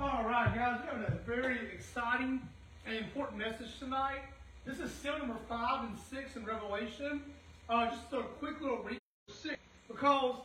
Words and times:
All 0.00 0.22
right, 0.22 0.54
guys, 0.54 0.78
we 0.80 1.02
have 1.02 1.12
a 1.12 1.18
very 1.26 1.58
exciting 1.74 2.40
and 2.86 2.96
important 2.96 3.36
message 3.36 3.80
tonight. 3.80 4.20
This 4.64 4.78
is 4.78 4.92
seal 4.92 5.18
number 5.18 5.34
five 5.48 5.88
and 5.88 5.98
six 5.98 6.36
in 6.36 6.44
Revelation. 6.44 7.20
Uh, 7.68 7.90
just 7.90 8.12
a 8.12 8.22
quick 8.38 8.60
little 8.60 8.78
read 8.78 9.00
six 9.28 9.56
because 9.88 10.36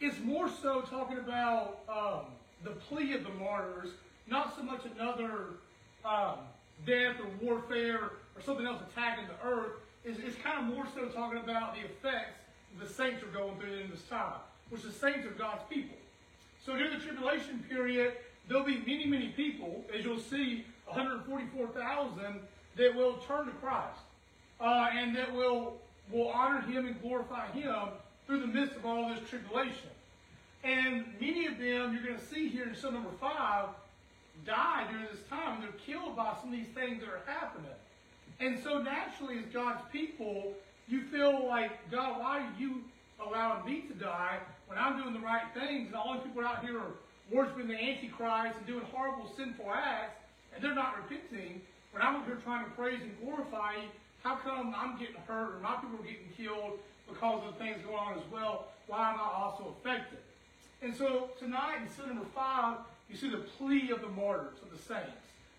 it's 0.00 0.18
more 0.24 0.48
so 0.62 0.80
talking 0.80 1.18
about 1.18 1.80
um, 1.90 2.24
the 2.64 2.70
plea 2.70 3.12
of 3.12 3.24
the 3.24 3.34
martyrs, 3.34 3.90
not 4.28 4.56
so 4.56 4.62
much 4.62 4.80
another 4.96 5.48
um, 6.06 6.36
death 6.86 7.16
or 7.20 7.26
warfare 7.46 8.12
or 8.34 8.42
something 8.42 8.64
else 8.64 8.80
attacking 8.90 9.26
the 9.26 9.46
earth. 9.46 9.72
It's, 10.06 10.18
it's 10.20 10.36
kind 10.42 10.58
of 10.58 10.74
more 10.74 10.86
so 10.94 11.04
talking 11.08 11.38
about 11.38 11.74
the 11.74 11.82
effects 11.82 12.38
the 12.80 12.88
saints 12.88 13.22
are 13.22 13.26
going 13.26 13.58
through 13.60 13.74
in 13.74 13.90
this 13.90 14.04
time, 14.08 14.40
which 14.70 14.80
the 14.80 14.90
saints 14.90 15.26
are 15.26 15.32
God's 15.32 15.64
people. 15.68 15.98
So 16.64 16.78
during 16.78 16.98
the 16.98 17.04
tribulation 17.04 17.62
period, 17.68 18.14
there'll 18.48 18.64
be 18.64 18.78
many, 18.78 19.06
many 19.06 19.28
people, 19.28 19.84
as 19.96 20.04
you'll 20.04 20.18
see, 20.18 20.64
144,000 20.86 22.40
that 22.76 22.94
will 22.94 23.14
turn 23.26 23.46
to 23.46 23.52
Christ 23.52 24.00
uh, 24.60 24.88
and 24.92 25.14
that 25.16 25.32
will 25.34 25.74
will 26.10 26.28
honor 26.28 26.60
Him 26.60 26.86
and 26.86 27.00
glorify 27.00 27.50
Him 27.52 27.88
through 28.26 28.40
the 28.40 28.46
midst 28.46 28.76
of 28.76 28.84
all 28.84 29.08
this 29.08 29.20
tribulation. 29.28 29.90
And 30.64 31.04
many 31.20 31.46
of 31.46 31.58
them, 31.58 31.92
you're 31.92 32.04
going 32.04 32.18
to 32.18 32.26
see 32.26 32.48
here 32.48 32.68
in 32.68 32.74
Psalm 32.74 32.94
number 32.94 33.10
five, 33.20 33.68
die 34.46 34.86
during 34.90 35.06
this 35.06 35.22
time. 35.28 35.60
They're 35.60 35.70
killed 35.72 36.16
by 36.16 36.34
some 36.40 36.52
of 36.52 36.58
these 36.58 36.68
things 36.74 37.00
that 37.00 37.08
are 37.08 37.22
happening. 37.26 37.70
And 38.40 38.58
so 38.62 38.78
naturally, 38.78 39.38
as 39.38 39.44
God's 39.52 39.80
people, 39.92 40.52
you 40.88 41.02
feel 41.04 41.46
like, 41.46 41.90
God, 41.90 42.20
why 42.20 42.40
are 42.40 42.60
you 42.60 42.82
allowing 43.24 43.64
me 43.64 43.82
to 43.82 43.94
die 43.94 44.38
when 44.66 44.78
I'm 44.78 45.00
doing 45.00 45.14
the 45.14 45.20
right 45.20 45.46
things 45.54 45.88
and 45.88 45.94
all 45.94 46.14
the 46.14 46.20
people 46.20 46.44
out 46.44 46.64
here 46.64 46.78
are 46.78 46.92
worshiping 47.32 47.68
the 47.68 47.74
Antichrist 47.74 48.58
and 48.58 48.66
doing 48.66 48.84
horrible, 48.92 49.30
sinful 49.36 49.70
acts, 49.72 50.20
and 50.54 50.62
they're 50.62 50.74
not 50.74 50.96
repenting. 50.98 51.60
When 51.92 52.02
I'm 52.02 52.16
up 52.16 52.26
here 52.26 52.38
trying 52.44 52.64
to 52.64 52.70
praise 52.72 53.00
and 53.00 53.12
glorify 53.22 53.74
you, 53.76 53.88
how 54.22 54.36
come 54.36 54.74
I'm 54.76 54.98
getting 54.98 55.16
hurt 55.26 55.56
or 55.56 55.60
my 55.60 55.76
people 55.76 55.98
are 55.98 56.08
getting 56.08 56.30
killed 56.36 56.78
because 57.08 57.42
of 57.44 57.54
the 57.54 57.58
things 57.58 57.78
going 57.84 57.98
on 57.98 58.14
as 58.14 58.24
well? 58.30 58.66
Why 58.86 59.12
am 59.12 59.18
I 59.18 59.30
also 59.34 59.74
affected? 59.80 60.18
And 60.82 60.94
so 60.94 61.30
tonight 61.38 61.78
in 61.82 61.88
seal 61.88 62.06
number 62.06 62.26
five, 62.34 62.78
you 63.08 63.16
see 63.16 63.30
the 63.30 63.38
plea 63.38 63.90
of 63.90 64.00
the 64.00 64.08
martyrs, 64.08 64.58
of 64.62 64.70
the 64.70 64.82
saints. 64.82 65.10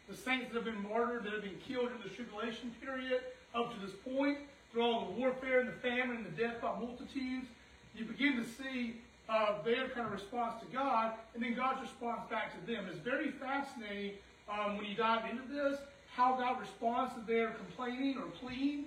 The 0.09 0.15
saints 0.15 0.47
that 0.49 0.55
have 0.55 0.65
been 0.65 0.83
martyred, 0.89 1.23
that 1.23 1.33
have 1.33 1.43
been 1.43 1.59
killed 1.67 1.89
in 1.91 2.01
the 2.03 2.09
tribulation 2.09 2.73
period 2.81 3.21
up 3.55 3.73
to 3.73 3.85
this 3.85 3.95
point, 4.03 4.39
through 4.71 4.81
all 4.81 5.05
the 5.05 5.11
warfare 5.11 5.59
and 5.59 5.69
the 5.69 5.73
famine 5.73 6.17
and 6.17 6.25
the 6.25 6.41
death 6.41 6.59
by 6.61 6.77
multitudes, 6.79 7.47
you 7.95 8.05
begin 8.05 8.37
to 8.37 8.43
see 8.43 8.95
uh, 9.29 9.61
their 9.63 9.89
kind 9.89 10.05
of 10.05 10.11
response 10.11 10.59
to 10.61 10.67
God, 10.75 11.13
and 11.33 11.43
then 11.43 11.55
God's 11.55 11.81
response 11.81 12.21
back 12.29 12.53
to 12.59 12.71
them. 12.71 12.85
It's 12.89 12.99
very 12.99 13.31
fascinating 13.31 14.13
um, 14.49 14.77
when 14.77 14.85
you 14.85 14.95
dive 14.95 15.29
into 15.29 15.43
this, 15.51 15.79
how 16.15 16.35
God 16.35 16.59
responds 16.59 17.13
to 17.15 17.21
their 17.21 17.51
complaining 17.51 18.17
or 18.17 18.25
pleading, 18.39 18.85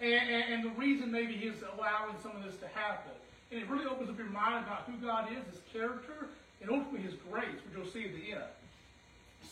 and, 0.00 0.30
and, 0.30 0.54
and, 0.54 0.64
the 0.64 0.80
reason 0.80 1.10
maybe 1.10 1.34
He's 1.34 1.62
allowing 1.76 2.16
some 2.22 2.36
of 2.36 2.42
this 2.44 2.56
to 2.58 2.68
happen. 2.68 3.12
And 3.50 3.62
it 3.62 3.68
really 3.68 3.86
opens 3.86 4.10
up 4.10 4.18
your 4.18 4.26
mind 4.26 4.64
about 4.64 4.82
who 4.88 4.96
God 5.04 5.28
is, 5.30 5.54
His 5.54 5.60
character, 5.72 6.28
and 6.60 6.70
ultimately 6.70 7.00
His 7.00 7.14
grace, 7.30 7.54
which 7.64 7.76
you'll 7.76 7.92
see 7.92 8.04
at 8.04 8.14
the 8.14 8.32
end. 8.32 8.50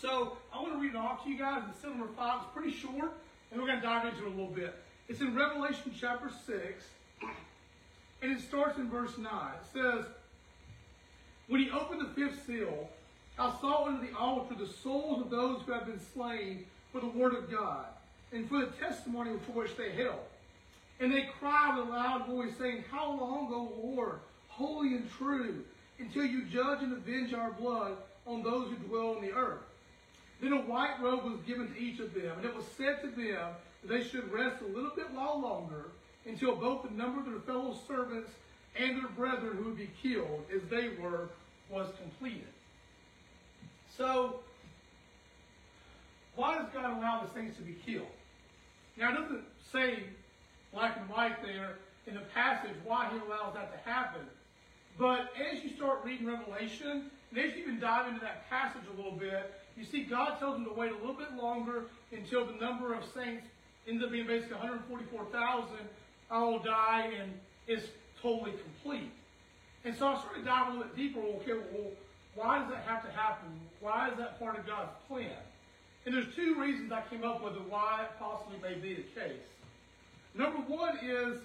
So 0.01 0.36
I 0.53 0.61
want 0.61 0.75
to 0.75 0.81
read 0.81 0.91
it 0.91 0.97
off 0.97 1.23
to 1.25 1.31
you 1.31 1.39
guys. 1.39 1.62
It's 1.70 1.84
number 1.84 2.09
five. 2.17 2.41
It's 2.42 2.53
pretty 2.53 2.73
short, 2.73 3.12
and 3.51 3.61
we're 3.61 3.69
going 3.69 3.81
to 3.81 3.86
dive 3.86 4.07
into 4.07 4.27
it 4.27 4.27
a 4.27 4.31
little 4.31 4.47
bit. 4.47 4.75
It's 5.09 5.20
in 5.20 5.34
Revelation 5.34 5.92
chapter 5.98 6.31
6, 6.47 6.84
and 8.23 8.33
it 8.33 8.41
starts 8.41 8.78
in 8.78 8.89
verse 8.89 9.19
9. 9.19 9.27
It 9.27 9.67
says, 9.73 10.06
When 11.48 11.61
he 11.61 11.70
opened 11.70 12.01
the 12.01 12.15
fifth 12.15 12.47
seal, 12.47 12.89
I 13.39 13.53
saw 13.61 13.87
under 13.87 14.06
the 14.06 14.17
altar 14.17 14.55
the 14.55 14.67
souls 14.67 15.20
of 15.20 15.31
those 15.31 15.62
who 15.62 15.73
have 15.73 15.87
been 15.87 16.01
slain 16.14 16.64
for 16.92 17.01
the 17.01 17.09
word 17.09 17.34
of 17.34 17.51
God 17.51 17.87
and 18.33 18.48
for 18.48 18.61
the 18.61 18.67
testimony 18.67 19.33
for 19.47 19.53
which 19.53 19.77
they 19.77 19.91
held. 19.91 20.20
And 21.01 21.13
they 21.13 21.29
cried 21.41 21.77
with 21.77 21.89
a 21.89 21.91
loud 21.91 22.27
voice, 22.27 22.52
saying, 22.58 22.85
How 22.91 23.11
long, 23.11 23.52
O 23.52 23.86
Lord, 23.89 24.20
holy 24.48 24.95
and 24.95 25.11
true, 25.11 25.64
until 25.98 26.25
you 26.25 26.45
judge 26.45 26.83
and 26.83 26.92
avenge 26.92 27.35
our 27.35 27.51
blood 27.51 27.96
on 28.27 28.42
those 28.42 28.69
who 28.69 28.77
dwell 28.77 29.17
on 29.17 29.23
the 29.23 29.33
earth? 29.33 29.63
Then 30.41 30.52
a 30.52 30.61
white 30.61 31.01
robe 31.01 31.25
was 31.25 31.41
given 31.46 31.73
to 31.73 31.80
each 31.80 31.98
of 31.98 32.14
them, 32.14 32.36
and 32.36 32.45
it 32.45 32.55
was 32.55 32.67
said 32.77 33.01
to 33.02 33.08
them, 33.08 33.48
that 33.83 33.89
they 33.89 34.05
should 34.05 34.33
rest 34.33 34.63
a 34.63 34.67
little 34.67 34.92
bit 34.95 35.11
while 35.13 35.41
longer 35.41 35.86
until 36.27 36.56
both 36.56 36.83
the 36.83 36.90
number 36.90 37.20
of 37.20 37.27
their 37.27 37.40
fellow 37.40 37.77
servants 37.86 38.30
and 38.78 38.96
their 38.96 39.08
brethren 39.08 39.56
who 39.56 39.64
would 39.64 39.78
be 39.78 39.90
killed 40.02 40.44
as 40.55 40.62
they 40.70 40.90
were 41.00 41.28
was 41.70 41.88
completed. 42.00 42.46
So, 43.96 44.40
why 46.34 46.58
does 46.58 46.68
God 46.72 46.98
allow 46.98 47.22
these 47.22 47.33
things 47.33 47.56
to 47.56 47.62
be 47.62 47.77
killed? 47.84 48.06
Now, 48.96 49.12
it 49.12 49.16
doesn't 49.16 49.44
say 49.72 50.05
black 50.72 50.96
and 50.98 51.08
white 51.08 51.42
there 51.42 51.77
in 52.06 52.14
the 52.14 52.22
passage 52.34 52.74
why 52.84 53.08
he 53.12 53.18
allows 53.18 53.54
that 53.54 53.72
to 53.72 53.90
happen. 53.90 54.22
But 54.98 55.33
as 55.52 55.62
you 55.62 55.70
start 55.70 56.00
reading 56.04 56.27
Revelation, 56.27 57.10
and 57.30 57.39
as 57.39 57.56
you 57.56 57.62
even 57.62 57.80
dive 57.80 58.08
into 58.08 58.20
that 58.20 58.48
passage 58.50 58.83
a 58.92 58.96
little 58.96 59.16
bit, 59.16 59.52
you 59.77 59.84
see 59.84 60.04
God 60.04 60.39
tells 60.39 60.54
them 60.54 60.64
to 60.64 60.72
wait 60.72 60.92
a 60.92 60.96
little 60.96 61.14
bit 61.14 61.34
longer 61.34 61.84
until 62.12 62.44
the 62.44 62.54
number 62.54 62.94
of 62.94 63.04
saints 63.14 63.46
ends 63.89 64.04
up 64.04 64.10
being 64.10 64.27
basically 64.27 64.56
144,000 64.56 65.68
all 66.33 66.59
die 66.59 67.13
and 67.20 67.33
it's 67.69 67.87
totally 68.20 68.53
complete. 68.53 69.11
And 69.85 69.97
so 69.97 70.09
I 70.09 70.19
started 70.20 70.45
diving 70.45 70.75
a 70.75 70.79
little 70.79 70.93
bit 70.93 70.97
deeper. 70.97 71.20
Okay, 71.20 71.53
well, 71.53 71.91
why 72.35 72.59
does 72.59 72.70
that 72.70 72.85
have 72.87 73.05
to 73.05 73.13
happen? 73.13 73.48
Why 73.81 74.09
is 74.11 74.17
that 74.19 74.39
part 74.39 74.59
of 74.59 74.67
God's 74.67 74.91
plan? 75.09 75.37
And 76.07 76.15
there's 76.15 76.35
two 76.35 76.61
reasons 76.61 76.91
I 76.91 77.03
came 77.11 77.25
up 77.25 77.45
with 77.45 77.55
why 77.69 78.05
it 78.05 78.11
possibly 78.19 78.59
may 78.61 78.75
be 78.75 78.95
the 78.95 79.20
case. 79.20 79.43
Number 80.35 80.59
one 80.59 80.98
is 81.03 81.39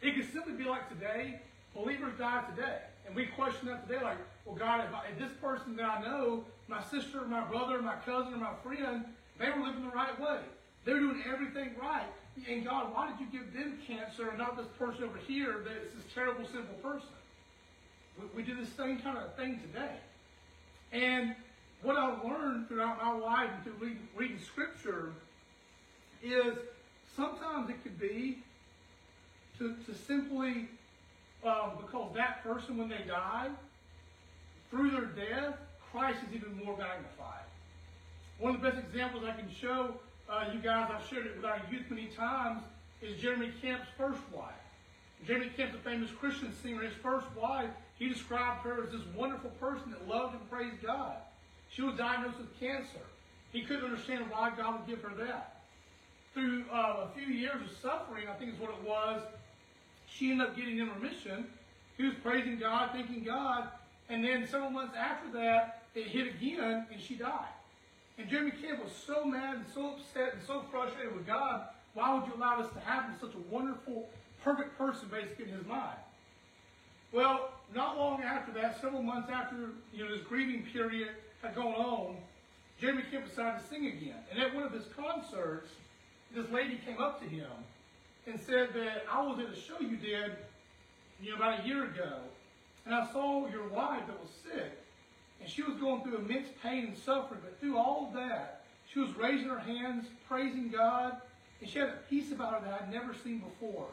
it 0.00 0.14
could 0.14 0.32
simply 0.32 0.54
be 0.54 0.64
like 0.64 0.88
today, 0.88 1.40
believers 1.74 2.12
die 2.18 2.44
today. 2.54 2.78
And 3.06 3.16
we 3.16 3.26
question 3.26 3.68
that 3.68 3.88
today, 3.88 4.02
like, 4.02 4.18
well, 4.44 4.54
God, 4.54 4.84
if, 4.84 4.94
I, 4.94 5.06
if 5.12 5.18
this 5.18 5.36
person 5.40 5.76
that 5.76 5.84
I 5.84 6.02
know, 6.02 6.44
my 6.68 6.82
sister, 6.84 7.22
my 7.22 7.44
brother, 7.44 7.82
my 7.82 7.96
cousin, 8.06 8.34
or 8.34 8.38
my 8.38 8.54
friend, 8.62 9.04
they 9.38 9.50
were 9.50 9.66
living 9.66 9.84
the 9.84 9.94
right 9.94 10.18
way. 10.20 10.38
They're 10.84 10.98
doing 10.98 11.22
everything 11.30 11.70
right. 11.80 12.06
And 12.48 12.64
God, 12.64 12.94
why 12.94 13.10
did 13.10 13.20
you 13.20 13.26
give 13.26 13.52
them 13.52 13.78
cancer 13.86 14.28
and 14.28 14.38
not 14.38 14.56
this 14.56 14.66
person 14.78 15.04
over 15.04 15.18
here 15.18 15.62
that's 15.64 15.94
this 15.94 16.12
terrible, 16.14 16.44
simple 16.46 16.74
person? 16.82 17.08
We, 18.18 18.42
we 18.42 18.42
do 18.42 18.56
the 18.56 18.66
same 18.66 19.00
kind 19.00 19.18
of 19.18 19.34
thing 19.36 19.60
today. 19.60 19.96
And 20.92 21.34
what 21.82 21.96
I've 21.96 22.24
learned 22.24 22.68
throughout 22.68 23.02
my 23.02 23.12
life 23.12 23.50
and 23.54 23.64
through 23.64 23.86
reading, 23.86 24.08
reading 24.16 24.38
Scripture 24.40 25.12
is 26.22 26.56
sometimes 27.16 27.68
it 27.70 27.82
could 27.82 27.98
be 27.98 28.38
to, 29.58 29.74
to 29.86 29.94
simply, 29.94 30.68
um, 31.44 31.72
because 31.80 32.14
that 32.14 32.42
person, 32.42 32.78
when 32.78 32.88
they 32.88 33.04
die, 33.06 33.48
through 34.70 34.90
their 34.92 35.06
death, 35.06 35.56
Christ 35.90 36.18
is 36.28 36.34
even 36.34 36.56
more 36.64 36.76
magnified. 36.76 37.44
One 38.38 38.54
of 38.54 38.62
the 38.62 38.70
best 38.70 38.82
examples 38.82 39.24
I 39.24 39.32
can 39.32 39.50
show 39.50 39.94
uh, 40.32 40.44
you 40.52 40.60
guys, 40.60 40.90
I've 40.94 41.06
shared 41.08 41.26
it 41.26 41.36
with 41.36 41.44
our 41.44 41.60
youth 41.70 41.82
many 41.90 42.06
times, 42.06 42.62
is 43.02 43.20
Jeremy 43.20 43.50
Camp's 43.60 43.88
first 43.98 44.20
wife. 44.32 44.54
Jeremy 45.26 45.50
Camp, 45.56 45.72
the 45.72 45.78
famous 45.78 46.10
Christian 46.10 46.52
singer, 46.62 46.82
his 46.82 46.94
first 47.02 47.26
wife, 47.36 47.68
he 47.98 48.08
described 48.08 48.62
her 48.62 48.82
as 48.84 48.92
this 48.92 49.02
wonderful 49.14 49.50
person 49.60 49.90
that 49.90 50.08
loved 50.08 50.34
and 50.34 50.50
praised 50.50 50.82
God. 50.82 51.16
She 51.70 51.82
was 51.82 51.96
diagnosed 51.96 52.38
with 52.38 52.58
cancer. 52.58 53.02
He 53.52 53.62
couldn't 53.62 53.84
understand 53.84 54.30
why 54.30 54.50
God 54.56 54.80
would 54.80 54.88
give 54.88 55.02
her 55.02 55.14
that. 55.24 55.60
Through 56.32 56.64
uh, 56.72 57.06
a 57.06 57.08
few 57.14 57.26
years 57.26 57.60
of 57.60 57.76
suffering, 57.82 58.26
I 58.28 58.32
think 58.34 58.54
is 58.54 58.60
what 58.60 58.70
it 58.70 58.88
was, 58.88 59.22
she 60.08 60.32
ended 60.32 60.48
up 60.48 60.56
getting 60.56 60.78
in 60.78 60.88
remission. 60.90 61.46
He 61.98 62.04
was 62.04 62.14
praising 62.22 62.58
God, 62.58 62.90
thanking 62.92 63.22
God, 63.22 63.68
and 64.08 64.24
then 64.24 64.46
several 64.48 64.70
months 64.70 64.94
after 64.96 65.30
that, 65.38 65.82
it 65.94 66.06
hit 66.06 66.34
again, 66.34 66.86
and 66.90 67.00
she 67.00 67.14
died. 67.16 67.48
And 68.18 68.28
Jeremy 68.28 68.52
Camp 68.52 68.82
was 68.82 68.92
so 68.92 69.24
mad 69.24 69.56
and 69.56 69.64
so 69.74 69.94
upset 69.94 70.34
and 70.34 70.42
so 70.46 70.64
frustrated 70.70 71.14
with 71.14 71.26
God. 71.26 71.62
Why 71.94 72.14
would 72.14 72.26
you 72.26 72.34
allow 72.34 72.60
this 72.60 72.72
to 72.72 72.80
happen 72.80 73.14
to 73.14 73.20
such 73.20 73.34
a 73.34 73.54
wonderful, 73.54 74.08
perfect 74.42 74.76
person, 74.78 75.08
basically, 75.10 75.46
in 75.46 75.58
his 75.58 75.66
mind? 75.66 75.96
Well, 77.12 77.50
not 77.74 77.98
long 77.98 78.22
after 78.22 78.52
that, 78.52 78.80
several 78.80 79.02
months 79.02 79.30
after 79.30 79.56
you 79.92 80.04
know 80.04 80.10
this 80.10 80.24
grieving 80.26 80.64
period 80.72 81.10
had 81.42 81.54
gone 81.54 81.74
on, 81.74 82.16
Jeremy 82.80 83.02
Camp 83.10 83.28
decided 83.28 83.60
to 83.60 83.66
sing 83.68 83.86
again. 83.86 84.16
And 84.30 84.40
at 84.40 84.54
one 84.54 84.64
of 84.64 84.72
his 84.72 84.86
concerts, 84.96 85.68
this 86.34 86.48
lady 86.50 86.80
came 86.86 86.98
up 86.98 87.20
to 87.22 87.28
him 87.28 87.50
and 88.26 88.40
said 88.40 88.70
that 88.74 89.04
I 89.10 89.22
was 89.22 89.38
at 89.38 89.46
a 89.46 89.54
show 89.54 89.80
you 89.80 89.96
did, 89.96 90.32
you 91.20 91.30
know, 91.30 91.36
about 91.36 91.64
a 91.64 91.66
year 91.66 91.84
ago, 91.84 92.18
and 92.86 92.94
I 92.94 93.10
saw 93.12 93.48
your 93.48 93.68
wife 93.68 94.06
that 94.06 94.18
was 94.20 94.30
sick, 94.42 94.81
and 95.42 95.50
she 95.50 95.62
was 95.62 95.74
going 95.74 96.02
through 96.02 96.18
immense 96.18 96.48
pain 96.62 96.86
and 96.86 96.96
suffering, 96.96 97.40
but 97.42 97.58
through 97.58 97.76
all 97.76 98.12
that, 98.14 98.64
she 98.92 99.00
was 99.00 99.10
raising 99.16 99.48
her 99.48 99.58
hands, 99.58 100.06
praising 100.28 100.68
God, 100.70 101.16
and 101.60 101.68
she 101.68 101.80
had 101.80 101.88
a 101.88 101.98
peace 102.08 102.30
about 102.30 102.62
her 102.62 102.70
that 102.70 102.82
I'd 102.82 102.92
never 102.92 103.12
seen 103.12 103.38
before. 103.38 103.88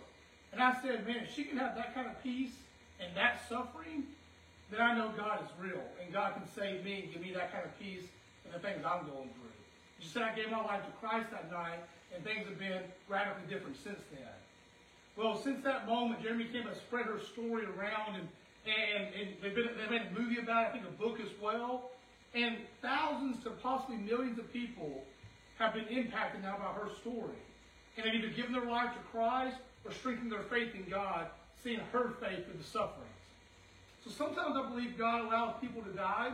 And 0.53 0.61
I 0.61 0.79
said, 0.81 1.07
man, 1.07 1.17
if 1.23 1.33
she 1.33 1.43
can 1.43 1.57
have 1.57 1.75
that 1.75 1.95
kind 1.95 2.07
of 2.07 2.21
peace 2.21 2.51
and 2.99 3.15
that 3.17 3.41
suffering, 3.49 4.03
then 4.69 4.81
I 4.81 4.95
know 4.95 5.11
God 5.17 5.39
is 5.43 5.49
real 5.59 5.81
and 6.03 6.13
God 6.13 6.35
can 6.35 6.47
save 6.53 6.83
me 6.83 7.01
and 7.03 7.13
give 7.13 7.21
me 7.21 7.33
that 7.33 7.51
kind 7.51 7.65
of 7.65 7.79
peace 7.79 8.05
in 8.45 8.51
the 8.51 8.59
things 8.59 8.85
I'm 8.85 9.05
going 9.07 9.29
through. 9.33 9.49
She 9.99 10.07
said 10.07 10.21
I 10.21 10.35
gave 10.35 10.51
my 10.51 10.61
life 10.63 10.85
to 10.85 10.91
Christ 11.05 11.31
that 11.31 11.51
night, 11.51 11.79
and 12.13 12.23
things 12.23 12.47
have 12.47 12.57
been 12.57 12.83
radically 13.07 13.43
different 13.49 13.75
since 13.83 13.99
then. 14.11 14.27
Well, 15.17 15.41
since 15.41 15.63
that 15.63 15.87
moment, 15.87 16.23
Jeremy 16.23 16.45
came 16.45 16.63
to 16.63 16.75
spread 16.75 17.05
her 17.05 17.19
story 17.19 17.65
around, 17.65 18.15
and 18.15 18.27
and, 18.65 19.07
and 19.15 19.29
they've, 19.41 19.55
been, 19.55 19.69
they've 19.77 19.89
made 19.89 20.07
a 20.15 20.19
movie 20.19 20.39
about 20.39 20.65
it, 20.65 20.69
I 20.69 20.71
think 20.71 20.85
a 20.85 21.01
book 21.01 21.19
as 21.19 21.29
well. 21.41 21.91
And 22.33 22.57
thousands 22.81 23.43
to 23.43 23.51
possibly 23.51 23.97
millions 23.97 24.37
of 24.37 24.51
people 24.53 25.03
have 25.57 25.73
been 25.73 25.87
impacted 25.87 26.41
now 26.41 26.57
by 26.57 26.71
her 26.79 26.89
story. 27.01 27.35
And 27.97 28.05
they've 28.05 28.15
either 28.15 28.33
given 28.33 28.53
their 28.53 28.65
life 28.65 28.93
to 28.93 28.99
Christ 29.11 29.57
or 29.85 29.91
strengthened 29.91 30.31
their 30.31 30.43
faith 30.43 30.75
in 30.75 30.85
God, 30.89 31.27
seeing 31.63 31.79
her 31.91 32.13
faith 32.21 32.45
through 32.45 32.57
the 32.57 32.63
sufferings. 32.63 33.09
So 34.03 34.09
sometimes 34.11 34.55
I 34.55 34.69
believe 34.69 34.97
God 34.97 35.25
allows 35.25 35.55
people 35.59 35.81
to 35.81 35.89
die 35.89 36.31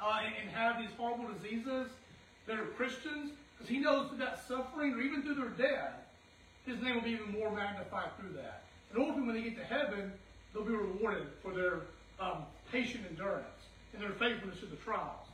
uh, 0.00 0.20
and, 0.40 0.50
have 0.50 0.78
these 0.78 0.90
horrible 0.96 1.26
diseases 1.34 1.88
that 2.46 2.58
are 2.58 2.66
Christians 2.66 3.32
because 3.56 3.68
He 3.68 3.78
knows 3.78 4.08
through 4.08 4.18
that 4.18 4.46
suffering 4.46 4.92
or 4.94 5.00
even 5.00 5.22
through 5.22 5.34
their 5.34 5.68
death, 5.68 5.94
His 6.66 6.80
name 6.80 6.94
will 6.94 7.02
be 7.02 7.10
even 7.10 7.32
more 7.32 7.50
magnified 7.50 8.10
through 8.20 8.34
that. 8.34 8.64
And 8.90 9.02
ultimately, 9.02 9.26
when 9.26 9.34
they 9.34 9.50
get 9.50 9.58
to 9.58 9.64
heaven, 9.64 10.12
they'll 10.54 10.64
be 10.64 10.72
rewarded 10.72 11.26
for 11.42 11.52
their 11.52 11.80
um, 12.20 12.44
patient 12.70 13.04
endurance 13.10 13.44
and 13.92 14.02
their 14.02 14.12
faithfulness 14.12 14.60
to 14.60 14.66
the 14.66 14.76
trials. 14.76 15.26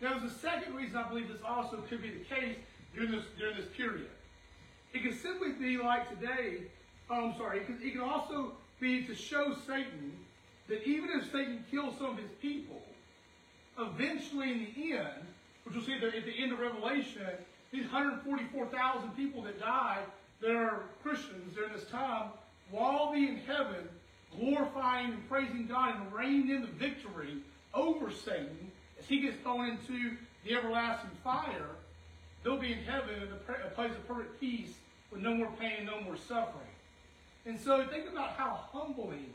Now, 0.00 0.18
there's 0.18 0.32
a 0.32 0.38
second 0.38 0.74
reason 0.74 0.96
I 0.96 1.08
believe 1.08 1.28
this 1.28 1.42
also 1.46 1.76
could 1.88 2.02
be 2.02 2.10
the 2.10 2.24
case 2.24 2.56
during 2.94 3.12
this 3.12 3.24
during 3.38 3.56
this 3.56 3.66
period. 3.76 4.08
It 4.92 5.02
could 5.02 5.20
simply 5.20 5.52
be 5.52 5.78
like 5.78 6.08
today. 6.08 6.62
Oh, 7.10 7.26
I'm 7.28 7.36
sorry. 7.36 7.58
It 7.58 7.66
could, 7.66 7.82
it 7.82 7.92
can 7.92 8.00
also 8.00 8.52
be 8.80 9.04
to 9.04 9.14
show 9.14 9.54
Satan 9.66 10.12
that 10.68 10.86
even 10.86 11.10
if 11.10 11.30
Satan 11.30 11.64
kills 11.70 11.98
some 11.98 12.12
of 12.12 12.18
his 12.18 12.30
people, 12.40 12.80
eventually 13.78 14.52
in 14.52 14.58
the 14.58 14.92
end, 14.98 15.26
which 15.64 15.74
we'll 15.74 15.84
see 15.84 15.94
at 15.94 16.00
the, 16.00 16.16
at 16.16 16.24
the 16.24 16.42
end 16.42 16.52
of 16.52 16.58
Revelation, 16.58 17.22
these 17.72 17.84
144,000 17.84 19.10
people 19.16 19.42
that 19.42 19.58
died 19.60 20.04
that 20.40 20.54
are 20.54 20.82
Christians 21.02 21.54
during 21.54 21.72
this 21.72 21.84
time 21.86 22.30
will 22.70 22.80
all 22.80 23.12
be 23.12 23.28
in 23.28 23.36
heaven 23.38 23.88
glorifying 24.38 25.12
and 25.12 25.28
praising 25.28 25.66
God 25.66 25.94
and 25.96 26.12
reigning 26.12 26.50
in 26.50 26.60
the 26.62 26.68
victory 26.68 27.36
over 27.72 28.10
Satan 28.10 28.70
as 28.98 29.06
he 29.06 29.20
gets 29.20 29.36
thrown 29.42 29.68
into 29.68 30.16
the 30.44 30.54
everlasting 30.54 31.10
fire, 31.22 31.70
they'll 32.42 32.58
be 32.58 32.72
in 32.72 32.78
heaven 32.78 33.14
in 33.22 33.28
a 33.32 33.70
place 33.70 33.90
of 33.90 34.06
perfect 34.06 34.40
peace 34.40 34.74
with 35.10 35.20
no 35.20 35.34
more 35.34 35.50
pain 35.58 35.72
and 35.78 35.86
no 35.86 36.00
more 36.00 36.16
suffering. 36.16 36.74
And 37.46 37.60
so 37.60 37.86
think 37.86 38.08
about 38.10 38.30
how 38.30 38.60
humbling 38.72 39.32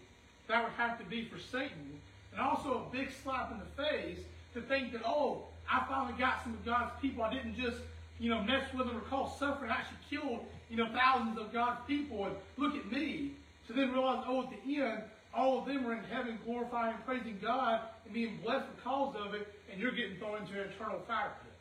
that 0.47 0.63
would 0.63 0.73
have 0.73 0.97
to 0.99 1.05
be 1.05 1.25
for 1.25 1.39
Satan, 1.39 1.99
and 2.31 2.41
also 2.41 2.85
a 2.87 2.95
big 2.95 3.09
slap 3.23 3.51
in 3.51 3.59
the 3.59 3.83
face 3.83 4.19
to 4.53 4.61
think 4.61 4.91
that, 4.93 5.01
oh, 5.05 5.43
I 5.71 5.85
finally 5.87 6.17
got 6.17 6.43
some 6.43 6.53
of 6.53 6.65
God's 6.65 6.91
people. 7.01 7.23
I 7.23 7.31
didn't 7.31 7.55
just, 7.55 7.77
you 8.19 8.29
know, 8.29 8.41
mess 8.41 8.63
with 8.73 8.87
them 8.87 8.97
or 8.97 9.01
cause 9.01 9.37
suffering. 9.37 9.69
I 9.69 9.75
actually 9.75 9.97
killed, 10.09 10.45
you 10.69 10.77
know, 10.77 10.89
thousands 10.91 11.37
of 11.37 11.53
God's 11.53 11.79
people. 11.87 12.25
And 12.25 12.35
look 12.57 12.75
at 12.75 12.91
me. 12.91 13.33
To 13.69 13.75
then 13.75 13.93
realize, 13.93 14.23
oh, 14.27 14.41
at 14.41 14.49
the 14.49 14.81
end, 14.81 15.03
all 15.31 15.59
of 15.59 15.67
them 15.67 15.85
are 15.85 15.93
in 15.93 16.03
heaven 16.05 16.39
glorifying 16.43 16.95
and 16.95 17.05
praising 17.05 17.37
God 17.39 17.81
and 18.03 18.11
being 18.11 18.39
blessed 18.43 18.65
because 18.75 19.15
of 19.15 19.35
it, 19.35 19.47
and 19.71 19.79
you're 19.79 19.91
getting 19.91 20.17
thrown 20.17 20.41
into 20.41 20.53
an 20.53 20.69
eternal 20.71 20.99
fire 21.07 21.31
pit. 21.43 21.53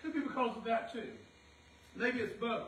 Could 0.00 0.14
be 0.14 0.20
because 0.26 0.56
of 0.56 0.64
that 0.64 0.94
too. 0.94 1.10
Maybe 1.94 2.20
it's 2.20 2.40
both. 2.40 2.62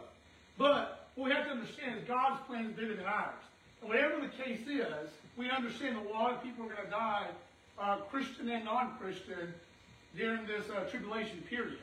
But 0.58 1.08
what 1.14 1.30
we 1.30 1.34
have 1.34 1.46
to 1.46 1.50
understand 1.50 1.98
is 1.98 2.04
God's 2.06 2.38
plan 2.46 2.66
is 2.66 2.72
bigger 2.72 2.94
than 2.94 3.06
ours. 3.06 3.40
And 3.80 3.88
whatever 3.88 4.20
the 4.20 4.28
case 4.28 4.60
is, 4.68 5.08
we 5.38 5.48
understand 5.48 5.96
that 5.96 6.04
a 6.04 6.12
lot 6.12 6.34
of 6.34 6.42
people 6.42 6.66
are 6.66 6.74
going 6.74 6.84
to 6.84 6.90
die, 6.90 7.26
uh, 7.80 7.96
Christian 8.10 8.50
and 8.50 8.66
non-Christian, 8.66 9.54
during 10.14 10.46
this 10.46 10.68
uh, 10.68 10.80
tribulation 10.90 11.42
period. 11.48 11.78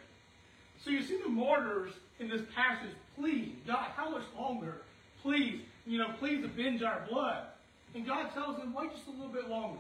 So 0.84 0.92
you 0.92 1.02
see 1.02 1.18
the 1.18 1.30
martyrs 1.30 1.94
in 2.20 2.30
this 2.30 2.44
passage 2.56 2.92
plead, 3.18 3.56
God, 3.66 3.90
how 3.96 4.12
much 4.12 4.24
longer? 4.38 4.82
Please, 5.24 5.62
you 5.86 5.98
know, 5.98 6.10
please 6.20 6.44
avenge 6.44 6.82
our 6.84 7.06
blood. 7.10 7.44
And 7.96 8.06
God 8.06 8.34
tells 8.34 8.58
them, 8.58 8.74
wait 8.74 8.92
just 8.94 9.08
a 9.08 9.12
little 9.12 9.28
bit 9.28 9.50
longer. 9.50 9.80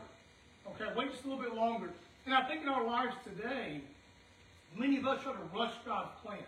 Okay, 0.68 0.92
wait 0.96 1.12
just 1.12 1.26
a 1.26 1.28
little 1.28 1.44
bit 1.44 1.56
longer. 1.56 1.90
And 2.26 2.34
I 2.34 2.44
think 2.48 2.64
in 2.64 2.70
our 2.70 2.86
lives 2.86 3.16
today, 3.24 3.82
many 4.78 4.98
of 4.98 5.06
us 5.06 5.22
try 5.24 5.34
to 5.34 5.40
rush 5.54 5.74
God's 5.86 6.12
plan. 6.24 6.40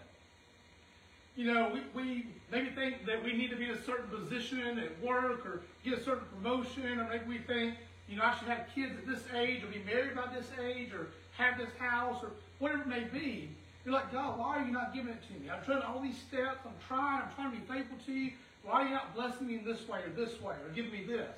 You 1.35 1.53
know, 1.53 1.71
we, 1.73 2.01
we 2.01 2.27
maybe 2.51 2.69
think 2.69 3.05
that 3.05 3.21
we 3.21 3.33
need 3.33 3.49
to 3.49 3.57
be 3.57 3.65
in 3.65 3.71
a 3.71 3.83
certain 3.83 4.07
position 4.07 4.79
at 4.79 5.03
work 5.03 5.45
or 5.45 5.61
get 5.83 5.99
a 5.99 6.03
certain 6.03 6.25
promotion, 6.33 6.99
or 6.99 7.09
maybe 7.09 7.25
we 7.27 7.37
think, 7.39 7.75
you 8.07 8.15
know, 8.15 8.23
I 8.23 8.37
should 8.37 8.47
have 8.47 8.67
kids 8.73 8.93
at 8.97 9.05
this 9.05 9.23
age 9.35 9.63
or 9.63 9.67
be 9.67 9.83
married 9.83 10.15
by 10.15 10.33
this 10.33 10.47
age 10.63 10.93
or 10.93 11.07
have 11.37 11.57
this 11.57 11.69
house 11.77 12.23
or 12.23 12.31
whatever 12.59 12.83
it 12.83 12.87
may 12.87 13.03
be. 13.03 13.49
You're 13.83 13.93
like, 13.93 14.11
God, 14.11 14.39
why 14.39 14.57
are 14.57 14.65
you 14.65 14.71
not 14.71 14.93
giving 14.93 15.11
it 15.11 15.21
to 15.27 15.39
me? 15.39 15.49
I've 15.49 15.65
tried 15.65 15.81
all 15.81 15.99
these 15.99 16.17
steps. 16.17 16.59
I'm 16.65 16.73
trying. 16.87 17.21
I'm 17.21 17.35
trying 17.35 17.51
to 17.51 17.57
be 17.57 17.65
faithful 17.65 17.97
to 18.05 18.13
you. 18.13 18.31
Why 18.65 18.81
are 18.81 18.85
you 18.85 18.93
not 18.93 19.15
blessing 19.15 19.47
me 19.47 19.55
in 19.55 19.65
this 19.65 19.87
way 19.87 19.99
or 19.99 20.09
this 20.09 20.41
way 20.41 20.55
or 20.55 20.69
giving 20.73 20.91
me 20.91 21.03
this? 21.05 21.37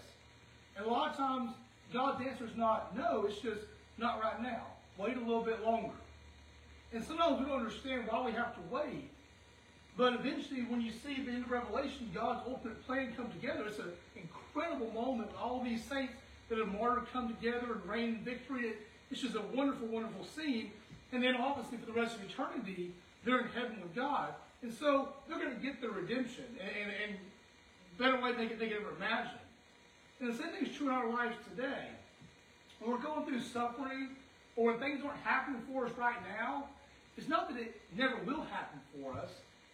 And 0.78 0.86
a 0.86 0.90
lot 0.90 1.12
of 1.12 1.18
times, 1.18 1.52
God's 1.94 2.26
answer 2.26 2.46
is 2.46 2.56
not 2.56 2.96
no, 2.96 3.26
it's 3.28 3.40
just 3.40 3.62
not 3.98 4.22
right 4.22 4.42
now. 4.42 4.64
Wait 4.98 5.18
a 5.18 5.20
little 5.20 5.44
bit 5.44 5.64
longer. 5.64 5.94
And 6.94 7.04
sometimes 7.04 7.40
we 7.40 7.46
don't 7.46 7.60
understand 7.60 8.04
why 8.08 8.26
we 8.26 8.32
have 8.32 8.56
to 8.56 8.62
wait. 8.72 9.10
But 9.98 10.14
eventually, 10.14 10.62
when 10.62 10.82
you 10.82 10.92
see 10.92 11.22
the 11.22 11.32
end 11.32 11.46
of 11.46 11.52
Revelation, 11.52 12.10
God's 12.14 12.42
ultimate 12.48 12.86
plan 12.86 13.14
come 13.18 13.30
together, 13.32 13.66
it's 13.68 13.80
an 13.80 13.92
incredible 14.16 14.92
moment. 14.92 15.32
All 15.42 15.62
these 15.64 15.84
saints 15.84 16.14
that 16.50 16.60
have 16.60 16.68
martyred 16.68 17.08
come 17.12 17.28
together 17.28 17.74
and 17.74 17.86
reign 17.86 18.10
in 18.10 18.24
victory. 18.24 18.74
It's 19.12 19.22
just 19.22 19.36
a 19.36 19.42
wonderful, 19.54 19.88
wonderful 19.88 20.24
scene. 20.24 20.72
And 21.12 21.24
then 21.24 21.36
obviously 21.36 21.78
for 21.78 21.88
the 21.88 21.94
rest 21.94 22.16
of 22.16 22.24
eternity, 22.24 22.94
they're 23.26 23.40
in 23.40 23.48
heaven 23.50 23.82
with 23.82 23.96
God. 23.96 24.34
And 24.62 24.74
so 24.74 25.10
they're 25.28 25.40
going 25.40 25.54
to 25.54 25.62
get 25.62 25.82
their 25.82 25.92
redemption 25.92 26.46
and, 26.60 27.16
better 27.98 28.22
way 28.22 28.32
they 28.32 28.46
can, 28.46 28.60
they 28.60 28.68
can 28.68 28.78
ever 28.78 28.96
imagine. 28.96 29.40
And 30.20 30.32
the 30.32 30.38
same 30.38 30.52
thing 30.52 30.68
is 30.68 30.78
true 30.78 30.88
in 30.88 30.94
our 30.94 31.10
lives 31.10 31.36
today. 31.50 31.88
When 32.80 32.92
we're 32.92 33.02
going 33.02 33.26
through 33.26 33.42
suffering 33.42 34.10
or 34.56 34.72
when 34.72 34.80
things 34.80 35.04
aren't 35.04 35.20
happening 35.24 35.62
for 35.72 35.88
us 35.88 35.92
right 35.98 36.18
now, 36.40 36.66
it's 37.18 37.28
not 37.28 37.50
that 37.50 37.60
it 37.60 37.82
never 37.98 38.18
will 38.18 38.44
happen 38.52 38.80
for 38.94 39.14
us. 39.14 39.32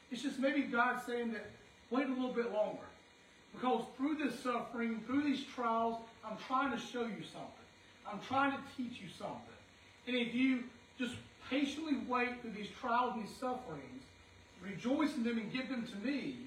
It's 0.09 0.21
just 0.21 0.39
maybe 0.39 0.61
God's 0.61 1.05
saying 1.05 1.33
that 1.33 1.49
wait 1.89 2.07
a 2.07 2.13
little 2.13 2.31
bit 2.33 2.53
longer. 2.53 2.79
Because 3.53 3.83
through 3.97 4.15
this 4.15 4.39
suffering, 4.39 5.01
through 5.05 5.23
these 5.23 5.43
trials, 5.53 5.97
I'm 6.25 6.37
trying 6.47 6.71
to 6.71 6.77
show 6.77 7.01
you 7.01 7.23
something. 7.23 7.67
I'm 8.09 8.19
trying 8.27 8.51
to 8.51 8.59
teach 8.77 9.01
you 9.01 9.07
something. 9.17 9.37
And 10.07 10.15
if 10.15 10.33
you 10.33 10.63
just 10.97 11.15
patiently 11.49 11.97
wait 12.07 12.41
through 12.41 12.51
these 12.51 12.69
trials 12.79 13.13
and 13.15 13.23
these 13.23 13.35
sufferings, 13.35 14.02
rejoice 14.63 15.15
in 15.15 15.23
them 15.23 15.37
and 15.37 15.51
give 15.51 15.69
them 15.69 15.85
to 15.87 16.07
me, 16.07 16.37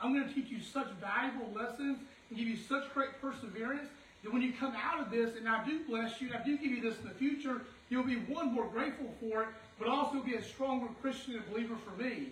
I'm 0.00 0.12
going 0.12 0.28
to 0.28 0.34
teach 0.34 0.50
you 0.50 0.60
such 0.60 0.88
valuable 1.00 1.50
lessons 1.54 1.98
and 2.28 2.38
give 2.38 2.46
you 2.46 2.56
such 2.56 2.92
great 2.92 3.20
perseverance 3.20 3.88
that 4.22 4.32
when 4.32 4.42
you 4.42 4.52
come 4.52 4.74
out 4.74 5.00
of 5.00 5.10
this, 5.10 5.36
and 5.36 5.48
I 5.48 5.64
do 5.64 5.80
bless 5.88 6.20
you, 6.20 6.28
and 6.28 6.36
I 6.36 6.44
do 6.44 6.56
give 6.56 6.70
you 6.70 6.80
this 6.80 6.98
in 6.98 7.08
the 7.08 7.14
future, 7.14 7.62
you'll 7.90 8.04
be 8.04 8.16
one 8.16 8.52
more 8.52 8.66
grateful 8.66 9.12
for 9.20 9.42
it, 9.42 9.48
but 9.78 9.88
also 9.88 10.20
be 10.20 10.34
a 10.34 10.42
stronger 10.42 10.88
Christian 11.02 11.36
and 11.36 11.50
believer 11.50 11.76
for 11.76 12.02
me. 12.02 12.28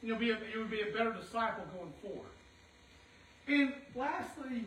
And 0.00 0.08
you'll 0.08 0.18
be 0.18 0.30
a, 0.30 0.38
you'll 0.54 0.66
be 0.66 0.80
a 0.80 0.92
better 0.92 1.12
disciple 1.12 1.64
going 1.78 1.92
forward. 2.02 2.30
And 3.46 3.74
lastly, 3.94 4.64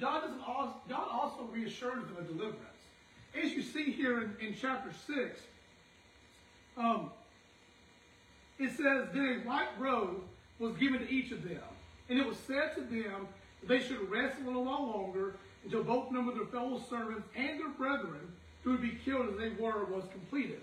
God, 0.00 0.20
doesn't 0.20 0.40
also, 0.46 0.74
God 0.88 1.08
also 1.10 1.48
reassures 1.52 2.04
them 2.04 2.16
of 2.18 2.28
deliverance. 2.28 2.60
As 3.34 3.52
you 3.52 3.62
see 3.62 3.90
here 3.90 4.22
in, 4.22 4.36
in 4.40 4.54
chapter 4.58 4.90
6, 5.06 5.40
um, 6.76 7.10
it 8.58 8.70
says, 8.76 9.08
Then 9.12 9.42
a 9.42 9.48
white 9.48 9.68
robe 9.78 10.22
was 10.58 10.76
given 10.76 11.00
to 11.00 11.10
each 11.10 11.32
of 11.32 11.42
them. 11.42 11.60
And 12.08 12.18
it 12.18 12.26
was 12.26 12.36
said 12.46 12.74
to 12.76 12.80
them 12.80 13.28
that 13.60 13.68
they 13.68 13.80
should 13.80 14.10
rest 14.10 14.36
a 14.40 14.46
little 14.46 14.64
while 14.64 14.86
longer 14.86 15.34
until 15.64 15.82
both 15.82 16.10
number 16.10 16.32
of 16.32 16.38
their 16.38 16.46
fellow 16.46 16.80
servants 16.88 17.26
and 17.36 17.58
their 17.58 17.68
brethren 17.70 18.32
who 18.62 18.72
would 18.72 18.82
be 18.82 18.98
killed 19.04 19.28
as 19.28 19.38
they 19.38 19.50
were 19.50 19.84
was 19.84 20.04
completed. 20.12 20.60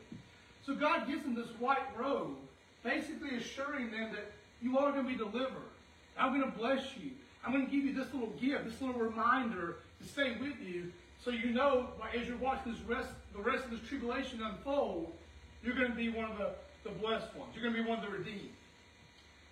So 0.65 0.75
God 0.75 1.07
gives 1.07 1.23
them 1.23 1.35
this 1.35 1.49
white 1.59 1.87
robe, 1.97 2.35
basically 2.83 3.37
assuring 3.37 3.91
them 3.91 4.11
that 4.13 4.31
you 4.61 4.77
are 4.77 4.91
going 4.91 5.03
to 5.03 5.11
be 5.11 5.17
delivered. 5.17 5.71
I'm 6.17 6.37
going 6.37 6.49
to 6.49 6.57
bless 6.57 6.83
you. 6.97 7.11
I'm 7.45 7.51
going 7.51 7.65
to 7.65 7.71
give 7.71 7.83
you 7.83 7.93
this 7.93 8.13
little 8.13 8.33
gift, 8.41 8.65
this 8.65 8.79
little 8.81 9.01
reminder 9.01 9.77
to 10.01 10.07
stay 10.07 10.37
with 10.39 10.59
you 10.65 10.91
so 11.23 11.31
you 11.31 11.51
know 11.51 11.87
as 12.13 12.27
you're 12.27 12.37
watching 12.37 12.73
this 12.73 12.81
rest, 12.81 13.07
the 13.33 13.41
rest 13.41 13.63
of 13.65 13.71
this 13.71 13.79
tribulation 13.87 14.41
unfold, 14.43 15.11
you're 15.63 15.75
going 15.75 15.89
to 15.89 15.95
be 15.95 16.09
one 16.09 16.29
of 16.29 16.37
the, 16.37 16.49
the 16.83 16.89
blessed 16.91 17.33
ones. 17.35 17.51
You're 17.53 17.63
going 17.63 17.75
to 17.75 17.83
be 17.83 17.87
one 17.87 17.99
of 17.99 18.05
the 18.05 18.11
redeemed. 18.11 18.49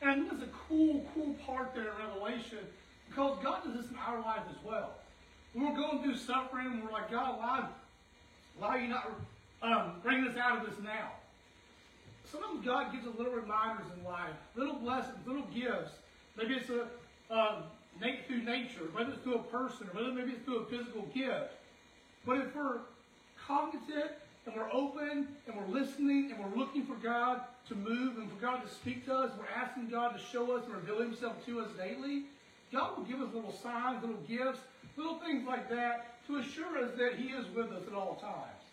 And 0.02 0.30
there's 0.30 0.42
a 0.42 0.52
cool, 0.68 1.06
cool 1.14 1.34
part 1.46 1.74
there 1.76 1.92
in 1.92 2.08
Revelation 2.08 2.60
because 3.08 3.38
God 3.44 3.64
does 3.64 3.76
this 3.76 3.92
in 3.92 3.98
our 3.98 4.20
life 4.20 4.44
as 4.50 4.58
well. 4.66 4.92
When 5.54 5.66
we're 5.66 5.76
going 5.76 6.02
through 6.02 6.16
suffering 6.16 6.82
we're 6.84 6.92
like, 6.92 7.12
God, 7.12 7.38
why, 7.38 7.66
why 8.58 8.68
are 8.70 8.80
you 8.80 8.88
not 8.88 9.12
um, 9.62 9.94
bringing 10.02 10.28
us 10.28 10.38
out 10.38 10.60
of 10.60 10.70
this 10.70 10.84
now? 10.84 11.12
Sometimes 12.32 12.66
God 12.66 12.92
gives 12.94 13.06
us 13.06 13.14
little 13.18 13.34
reminders 13.34 13.86
in 13.98 14.04
life, 14.04 14.34
little 14.56 14.76
blessings, 14.76 15.18
little 15.28 15.46
gifts. 15.54 15.92
Maybe 16.38 16.56
it's 16.56 16.70
a 16.70 16.88
um, 17.32 17.64
through 18.28 18.44
nature, 18.44 18.88
whether 18.94 19.12
it's 19.12 19.22
through 19.22 19.36
a 19.36 19.44
person, 19.44 19.88
or 19.88 20.02
whether 20.02 20.12
maybe 20.14 20.32
it's 20.32 20.46
through 20.46 20.60
a 20.60 20.66
physical 20.66 21.04
gift, 21.14 21.54
But 22.26 22.38
if 22.38 22.56
we're 22.56 22.80
cognitive 23.48 24.12
and 24.46 24.56
we're 24.56 24.72
open 24.72 25.28
and 25.48 25.56
we're 25.56 25.80
listening 25.80 26.32
and 26.32 26.44
we're 26.44 26.58
looking 26.58 26.86
for 26.86 26.96
God 26.96 27.42
to 27.68 27.76
move 27.76 28.18
and 28.18 28.30
for 28.30 28.42
God 28.42 28.68
to 28.68 28.74
speak 28.74 29.06
to 29.06 29.14
us, 29.14 29.32
we're 29.38 29.62
asking 29.62 29.90
God 29.90 30.18
to 30.18 30.20
show 30.20 30.56
us 30.56 30.66
and 30.66 30.76
reveal 30.76 31.00
Himself 31.00 31.46
to 31.46 31.62
us 31.62 31.70
daily, 31.78 32.24
God 32.72 32.98
will 32.98 33.04
give 33.04 33.22
us 33.22 33.34
little 33.34 33.52
signs, 33.52 34.02
little 34.02 34.22
gifts, 34.28 34.60
little 34.98 35.20
things 35.20 35.46
like 35.48 35.70
that 35.70 36.26
to 36.28 36.38
assure 36.38 36.84
us 36.84 36.92
that 36.98 37.16
He 37.16 37.30
is 37.30 37.46
with 37.56 37.72
us 37.72 37.84
at 37.88 37.94
all 37.94 38.16
times. 38.16 38.64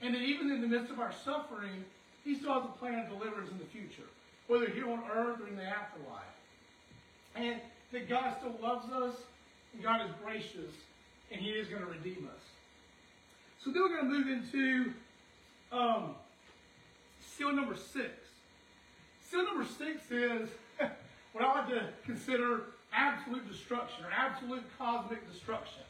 And 0.00 0.14
that 0.14 0.22
even 0.22 0.50
in 0.50 0.60
the 0.60 0.66
midst 0.66 0.90
of 0.90 0.98
our 0.98 1.12
suffering, 1.24 1.84
He 2.24 2.34
still 2.34 2.54
has 2.54 2.64
a 2.64 2.78
plan 2.78 3.00
of 3.00 3.08
deliverance 3.08 3.50
in 3.50 3.58
the 3.58 3.64
future, 3.66 4.08
whether 4.48 4.68
here 4.68 4.90
on 4.90 5.02
earth 5.12 5.40
or 5.40 5.48
in 5.48 5.56
the 5.56 5.64
afterlife. 5.64 6.22
And 7.36 7.60
that 7.92 8.08
God 8.08 8.34
still 8.38 8.56
loves 8.62 8.90
us, 8.90 9.14
and 9.74 9.82
God 9.82 10.00
is 10.06 10.10
gracious, 10.24 10.72
and 11.30 11.40
He 11.40 11.50
is 11.50 11.68
going 11.68 11.82
to 11.82 11.88
redeem 11.88 12.28
us. 12.34 12.40
So 13.64 13.70
then 13.70 13.82
we're 13.82 13.96
going 13.96 14.10
to 14.10 14.10
move 14.10 14.28
into 14.28 14.92
um, 15.72 16.14
seal 17.36 17.52
number 17.52 17.74
six. 17.74 18.10
Seal 19.30 19.44
number 19.44 19.64
six 19.64 20.10
is 20.10 20.48
what 21.32 21.44
I 21.44 21.60
like 21.60 21.68
to 21.68 21.88
consider 22.04 22.64
absolute 22.92 23.50
destruction 23.50 24.04
or 24.04 24.10
absolute 24.12 24.64
cosmic 24.78 25.30
destruction. 25.32 25.82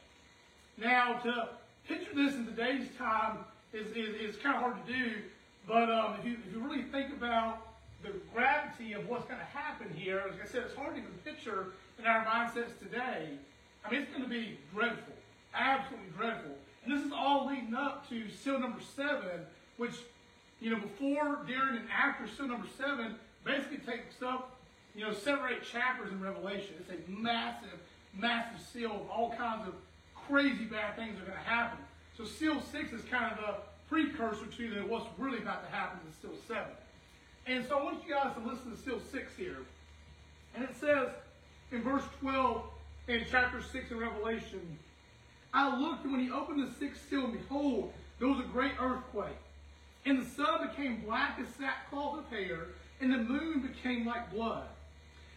Now, 0.78 1.14
to 1.24 1.48
picture 1.88 2.14
this 2.14 2.34
in 2.34 2.46
today's 2.46 2.86
time 2.96 3.38
is, 3.72 3.88
is, 3.88 4.14
is 4.20 4.36
kind 4.36 4.54
of 4.54 4.62
hard 4.62 4.86
to 4.86 4.92
do, 4.92 5.12
but 5.66 5.90
um, 5.90 6.16
if, 6.18 6.24
you, 6.24 6.36
if 6.46 6.54
you 6.54 6.60
really 6.60 6.82
think 6.82 7.12
about 7.12 7.66
the 8.02 8.12
gravity 8.32 8.92
of 8.92 9.08
what's 9.08 9.26
going 9.26 9.40
to 9.40 9.46
happen 9.46 9.88
here, 9.94 10.22
like 10.28 10.42
I 10.42 10.46
said, 10.46 10.62
it's 10.66 10.74
hard 10.74 10.94
to 10.94 11.00
even 11.00 11.12
picture 11.24 11.66
in 11.98 12.06
our 12.06 12.24
mindsets 12.24 12.78
today. 12.78 13.30
I 13.84 13.90
mean, 13.90 14.02
it's 14.02 14.10
going 14.10 14.22
to 14.22 14.28
be 14.28 14.58
dreadful, 14.74 15.14
absolutely 15.54 16.10
dreadful. 16.16 16.52
And 16.84 16.92
this 16.92 17.04
is 17.04 17.12
all 17.12 17.46
leading 17.46 17.74
up 17.74 18.08
to 18.08 18.28
seal 18.30 18.58
number 18.58 18.80
seven, 18.96 19.46
which, 19.76 19.94
you 20.60 20.70
know, 20.70 20.78
before, 20.78 21.38
during, 21.46 21.76
and 21.76 21.88
after 21.90 22.26
seal 22.28 22.48
number 22.48 22.66
seven 22.78 23.16
basically 23.44 23.78
takes 23.78 24.22
up, 24.22 24.56
you 24.94 25.04
know, 25.04 25.12
seven 25.12 25.44
or 25.44 25.48
eight 25.48 25.64
chapters 25.64 26.12
in 26.12 26.20
Revelation. 26.20 26.74
It's 26.78 26.90
a 26.90 27.10
massive, 27.10 27.78
massive 28.16 28.64
seal 28.72 28.90
of 28.92 29.10
all 29.10 29.34
kinds 29.36 29.66
of 29.68 29.74
crazy 30.14 30.64
bad 30.64 30.96
things 30.96 31.18
are 31.20 31.24
going 31.24 31.38
to 31.38 31.44
happen. 31.44 31.78
So 32.16 32.24
seal 32.24 32.60
six 32.70 32.92
is 32.92 33.02
kind 33.10 33.32
of 33.32 33.38
a 33.38 33.56
precursor 33.88 34.46
to 34.46 34.86
what's 34.86 35.06
really 35.18 35.38
about 35.38 35.64
to 35.68 35.74
happen 35.74 35.98
in 36.06 36.12
seal 36.30 36.38
seven. 36.46 36.72
And 37.46 37.66
so 37.66 37.78
I 37.78 37.82
want 37.82 37.98
you 38.06 38.14
guys 38.14 38.32
to 38.34 38.48
listen 38.48 38.70
to 38.70 38.78
seal 38.78 39.00
six 39.10 39.32
here. 39.36 39.58
And 40.54 40.64
it 40.64 40.74
says 40.78 41.08
in 41.72 41.82
verse 41.82 42.04
12 42.20 42.62
in 43.08 43.24
chapter 43.30 43.62
6 43.62 43.90
in 43.90 43.98
Revelation, 43.98 44.78
I 45.54 45.76
looked, 45.78 46.04
and 46.04 46.12
when 46.12 46.22
he 46.22 46.30
opened 46.30 46.66
the 46.66 46.72
sixth 46.78 47.08
seal, 47.10 47.24
and 47.24 47.32
behold, 47.32 47.92
there 48.18 48.28
was 48.28 48.40
a 48.40 48.48
great 48.48 48.72
earthquake. 48.80 49.36
And 50.04 50.20
the 50.20 50.30
sun 50.30 50.68
became 50.68 51.02
black 51.06 51.38
as 51.40 51.46
sackcloth 51.54 52.18
of 52.18 52.26
hair, 52.26 52.66
and 53.00 53.12
the 53.12 53.18
moon 53.18 53.60
became 53.60 54.06
like 54.06 54.32
blood. 54.32 54.66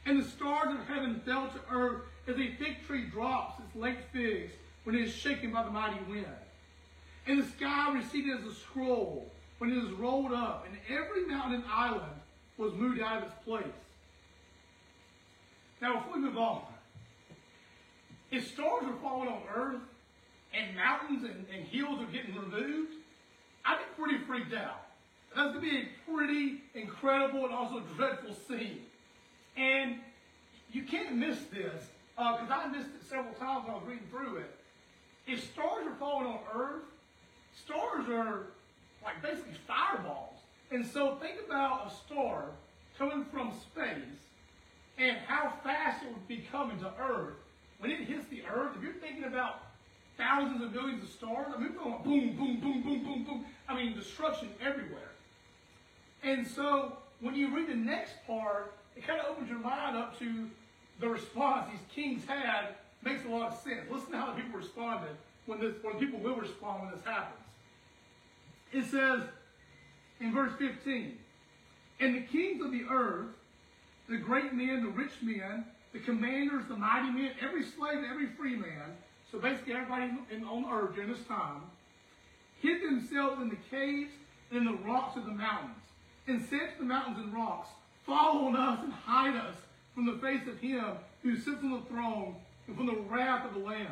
And 0.06 0.22
the 0.22 0.28
stars 0.28 0.74
of 0.74 0.86
heaven 0.88 1.22
fell 1.26 1.48
to 1.48 1.76
earth 1.76 2.02
as 2.28 2.36
a 2.36 2.56
fig 2.56 2.86
tree 2.86 3.06
drops 3.06 3.60
its 3.60 3.76
late 3.76 4.00
figs 4.12 4.52
when 4.84 4.96
it 4.96 5.02
is 5.02 5.14
shaken 5.14 5.52
by 5.52 5.64
the 5.64 5.72
mighty 5.72 6.04
wind. 6.10 6.26
And 7.28 7.42
the 7.42 7.48
sky 7.48 7.94
receded 7.94 8.40
as 8.40 8.46
a 8.46 8.54
scroll 8.54 9.32
when 9.58 9.72
it 9.72 9.78
is 9.78 9.92
rolled 9.92 10.34
up, 10.34 10.68
and 10.68 10.78
every 10.90 11.26
mountain 11.26 11.62
and 11.62 11.64
island 11.72 12.22
was 12.58 12.74
moved 12.74 13.02
out 13.02 13.18
of 13.18 13.24
its 13.24 13.44
place. 13.44 13.64
Now, 15.82 16.00
if 16.00 16.14
we 16.14 16.22
move 16.22 16.38
on, 16.38 16.62
if 18.32 18.48
stars 18.48 18.84
are 18.84 18.98
falling 19.02 19.30
on 19.30 19.42
earth, 19.54 19.82
and 20.54 20.76
mountains 20.76 21.24
and, 21.24 21.46
and 21.54 21.66
hills 21.68 22.02
are 22.02 22.12
getting 22.12 22.36
removed, 22.36 22.94
I'd 23.66 23.80
be 23.80 24.04
pretty 24.04 24.24
freaked 24.26 24.54
out. 24.54 24.82
That's 25.36 25.54
going 25.54 25.66
to 25.66 25.72
be 25.72 25.78
a 25.78 26.12
pretty 26.12 26.62
incredible 26.74 27.46
and 27.46 27.54
also 27.54 27.82
dreadful 27.98 28.36
scene. 28.48 28.82
And 29.58 29.98
you 30.72 30.84
can't 30.84 31.16
miss 31.16 31.38
this, 31.52 31.84
because 32.16 32.50
uh, 32.50 32.54
I 32.54 32.68
missed 32.68 32.90
it 32.90 33.08
several 33.10 33.34
times 33.34 33.66
when 33.66 33.76
I 33.76 33.78
was 33.78 33.88
reading 33.88 34.08
through 34.10 34.38
it. 34.38 34.56
If 35.28 35.44
stars 35.52 35.88
are 35.88 35.96
falling 35.96 36.28
on 36.28 36.40
Earth, 36.54 36.84
stars 37.64 38.08
are 38.10 38.48
like 39.04 39.22
basically 39.22 39.54
fireballs. 39.68 40.38
And 40.72 40.86
so 40.86 41.16
think 41.16 41.36
about 41.46 41.88
a 41.88 41.96
star 42.06 42.46
coming 42.98 43.26
from 43.26 43.52
space 43.52 43.98
and 44.98 45.18
how 45.28 45.54
fast 45.64 46.04
it 46.04 46.10
would 46.12 46.28
be 46.28 46.46
coming 46.52 46.80
to 46.80 46.92
Earth. 47.00 47.36
When 47.80 47.92
it 47.92 48.02
hits 48.02 48.26
the 48.28 48.44
Earth, 48.46 48.72
if 48.78 48.84
you're 48.84 48.94
thinking 48.94 49.26
about 49.26 49.62
thousands 50.18 50.62
of 50.64 50.74
millions 50.74 51.04
of 51.04 51.10
stars. 51.10 51.48
I 51.56 51.60
mean, 51.60 51.74
boom, 51.74 52.36
boom, 52.36 52.62
boom, 52.62 52.82
boom, 52.82 53.04
boom, 53.04 53.24
boom. 53.24 53.46
I 53.68 53.76
mean, 53.76 53.96
destruction 53.96 54.50
everywhere. 54.62 55.12
And 56.24 56.48
so 56.48 56.98
when 57.20 57.36
you 57.36 57.56
read 57.56 57.68
the 57.70 57.76
next 57.76 58.14
part, 58.26 58.74
it 58.96 59.06
kind 59.06 59.20
of 59.20 59.28
opens 59.28 59.50
your 59.50 59.60
mind 59.60 59.98
up 59.98 60.18
to 60.20 60.50
the 61.00 61.08
response 61.08 61.70
these 61.72 61.80
kings 61.94 62.26
had. 62.26 62.76
Makes 63.04 63.26
a 63.26 63.30
lot 63.30 63.52
of 63.52 63.60
sense. 63.60 63.82
Listen 63.92 64.12
to 64.12 64.18
how 64.18 64.34
the 64.34 64.42
people 64.42 64.60
responded 64.60 65.16
when 65.46 65.60
this, 65.60 65.76
when 65.84 65.96
people 66.00 66.20
will 66.20 66.38
respond 66.38 66.84
when 66.84 66.92
this 66.92 67.06
happens. 67.06 67.40
It 68.72 68.86
says 68.86 69.22
in 70.20 70.34
verse 70.34 70.54
15, 70.58 71.18
and 72.00 72.16
the 72.16 72.22
kings 72.22 72.64
of 72.64 72.72
the 72.72 72.86
earth, 72.90 73.28
the 74.10 74.18
great 74.18 74.54
men, 74.54 74.84
the 74.84 74.90
rich 74.90 75.12
men, 75.22 75.66
the 75.94 76.00
commanders, 76.00 76.66
the 76.68 76.76
mighty 76.76 77.12
men, 77.12 77.32
every 77.42 77.64
slave 77.64 77.98
and 77.98 78.06
every 78.08 78.28
free 78.28 78.56
man, 78.56 78.98
so 79.36 79.42
basically, 79.42 79.74
everybody 79.74 80.14
in, 80.32 80.46
on 80.46 80.66
earth 80.72 80.96
during 80.96 81.10
this 81.10 81.24
time 81.28 81.62
hid 82.62 82.82
themselves 82.82 83.42
in 83.42 83.50
the 83.50 83.58
caves 83.70 84.12
and 84.50 84.60
in 84.60 84.66
the 84.66 84.78
rocks 84.88 85.18
of 85.18 85.26
the 85.26 85.32
mountains, 85.32 85.76
and 86.26 86.42
said 86.50 86.72
to 86.72 86.80
the 86.80 86.86
mountains 86.86 87.18
and 87.18 87.34
rocks, 87.34 87.68
Fall 88.06 88.46
on 88.46 88.56
us 88.56 88.80
and 88.82 88.94
hide 88.94 89.36
us 89.36 89.56
from 89.94 90.06
the 90.06 90.14
face 90.20 90.48
of 90.48 90.58
him 90.60 90.86
who 91.22 91.36
sits 91.36 91.62
on 91.64 91.72
the 91.72 91.82
throne 91.90 92.36
and 92.68 92.78
from 92.78 92.86
the 92.86 92.96
wrath 93.10 93.46
of 93.46 93.56
the 93.56 93.68
Lamb. 93.68 93.92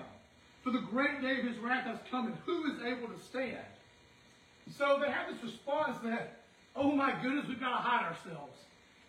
For 0.64 0.70
the 0.70 0.80
great 0.80 1.22
day 1.22 1.40
of 1.40 1.46
his 1.46 1.58
wrath 1.58 1.88
has 1.88 2.00
come, 2.10 2.28
and 2.28 2.38
who 2.46 2.72
is 2.72 2.82
able 2.82 3.10
to 3.10 3.20
stand? 3.22 3.58
So 4.78 4.98
they 5.02 5.12
have 5.12 5.34
this 5.34 5.44
response 5.44 5.98
that, 6.06 6.40
oh 6.74 6.94
my 6.94 7.14
goodness, 7.22 7.48
we've 7.50 7.60
got 7.60 7.72
to 7.72 7.84
hide 7.84 8.06
ourselves. 8.06 8.60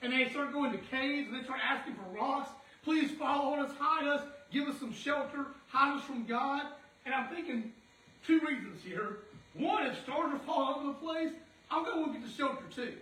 And 0.03 0.12
they 0.12 0.29
start 0.31 0.53
going 0.53 0.73
to 0.73 0.79
caves, 0.79 1.29
and 1.31 1.38
they 1.38 1.45
start 1.45 1.61
asking 1.64 1.95
for 1.95 2.19
rocks. 2.19 2.50
Please 2.83 3.12
follow 3.12 3.55
on 3.55 3.61
us, 3.61 3.71
hide 3.79 4.09
us 4.09 4.23
give 4.55 4.69
us 4.69 4.79
some 4.79 4.95
shelter, 4.95 5.47
hide 5.75 6.02
from 6.02 6.25
God. 6.25 6.66
And 7.04 7.14
I'm 7.14 7.28
thinking 7.35 7.73
two 8.26 8.40
reasons 8.40 8.83
here. 8.83 9.19
One, 9.54 9.87
if 9.87 10.00
stars 10.02 10.33
are 10.33 10.38
falling 10.40 10.81
over 10.81 10.87
the 10.88 10.95
place, 10.95 11.31
I'm 11.71 11.85
going 11.85 11.97
to 11.97 12.07
look 12.07 12.16
at 12.16 12.23
the 12.23 12.33
shelter 12.33 12.64
too. 12.75 12.95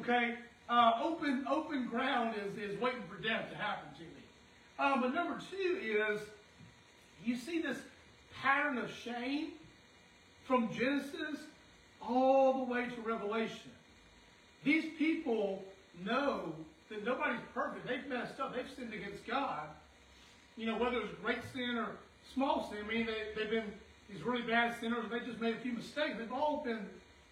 Okay? 0.00 0.34
Uh, 0.68 0.92
open 1.02 1.44
open 1.48 1.88
ground 1.88 2.34
is, 2.36 2.56
is 2.58 2.80
waiting 2.80 3.02
for 3.08 3.20
death 3.20 3.50
to 3.50 3.56
happen 3.56 3.88
to 3.94 4.02
me. 4.02 4.22
Um, 4.78 5.00
but 5.00 5.14
number 5.14 5.40
two 5.50 5.80
is 5.82 6.20
you 7.24 7.36
see 7.36 7.60
this 7.60 7.78
pattern 8.40 8.78
of 8.78 8.90
shame 8.92 9.48
from 10.44 10.72
Genesis 10.72 11.40
all 12.00 12.64
the 12.64 12.72
way 12.72 12.86
to 12.86 13.00
Revelation. 13.02 13.70
These 14.62 14.84
people 14.96 15.64
know 16.04 16.52
that 16.88 17.04
nobody's 17.04 17.40
perfect. 17.52 17.86
They've 17.86 18.06
messed 18.08 18.38
up. 18.38 18.54
They've 18.54 18.70
sinned 18.76 18.94
against 18.94 19.26
God 19.26 19.68
you 20.56 20.66
know, 20.66 20.78
whether 20.78 20.98
it's 21.00 21.14
great 21.22 21.38
sin 21.52 21.76
or 21.76 21.88
small 22.34 22.68
sin, 22.70 22.78
I 22.84 22.88
mean, 22.88 23.06
they, 23.06 23.40
they've 23.40 23.50
been 23.50 23.72
these 24.10 24.22
really 24.22 24.42
bad 24.42 24.78
sinners, 24.80 25.04
they 25.10 25.20
just 25.20 25.40
made 25.40 25.54
a 25.54 25.60
few 25.60 25.72
mistakes. 25.72 26.14
They've 26.18 26.32
all 26.32 26.62
been, 26.64 26.86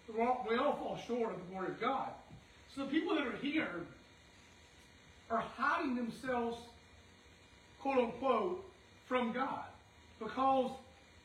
we 0.07 0.21
all 0.21 0.75
fall 0.75 0.97
short 1.05 1.33
of 1.33 1.39
the 1.39 1.53
glory 1.53 1.67
of 1.67 1.79
God. 1.81 2.09
So 2.73 2.85
the 2.85 2.91
people 2.91 3.15
that 3.15 3.27
are 3.27 3.37
here 3.37 3.81
are 5.29 5.43
hiding 5.57 5.95
themselves, 5.95 6.57
quote 7.79 7.97
unquote, 7.97 8.65
from 9.07 9.33
God 9.33 9.65
because 10.19 10.71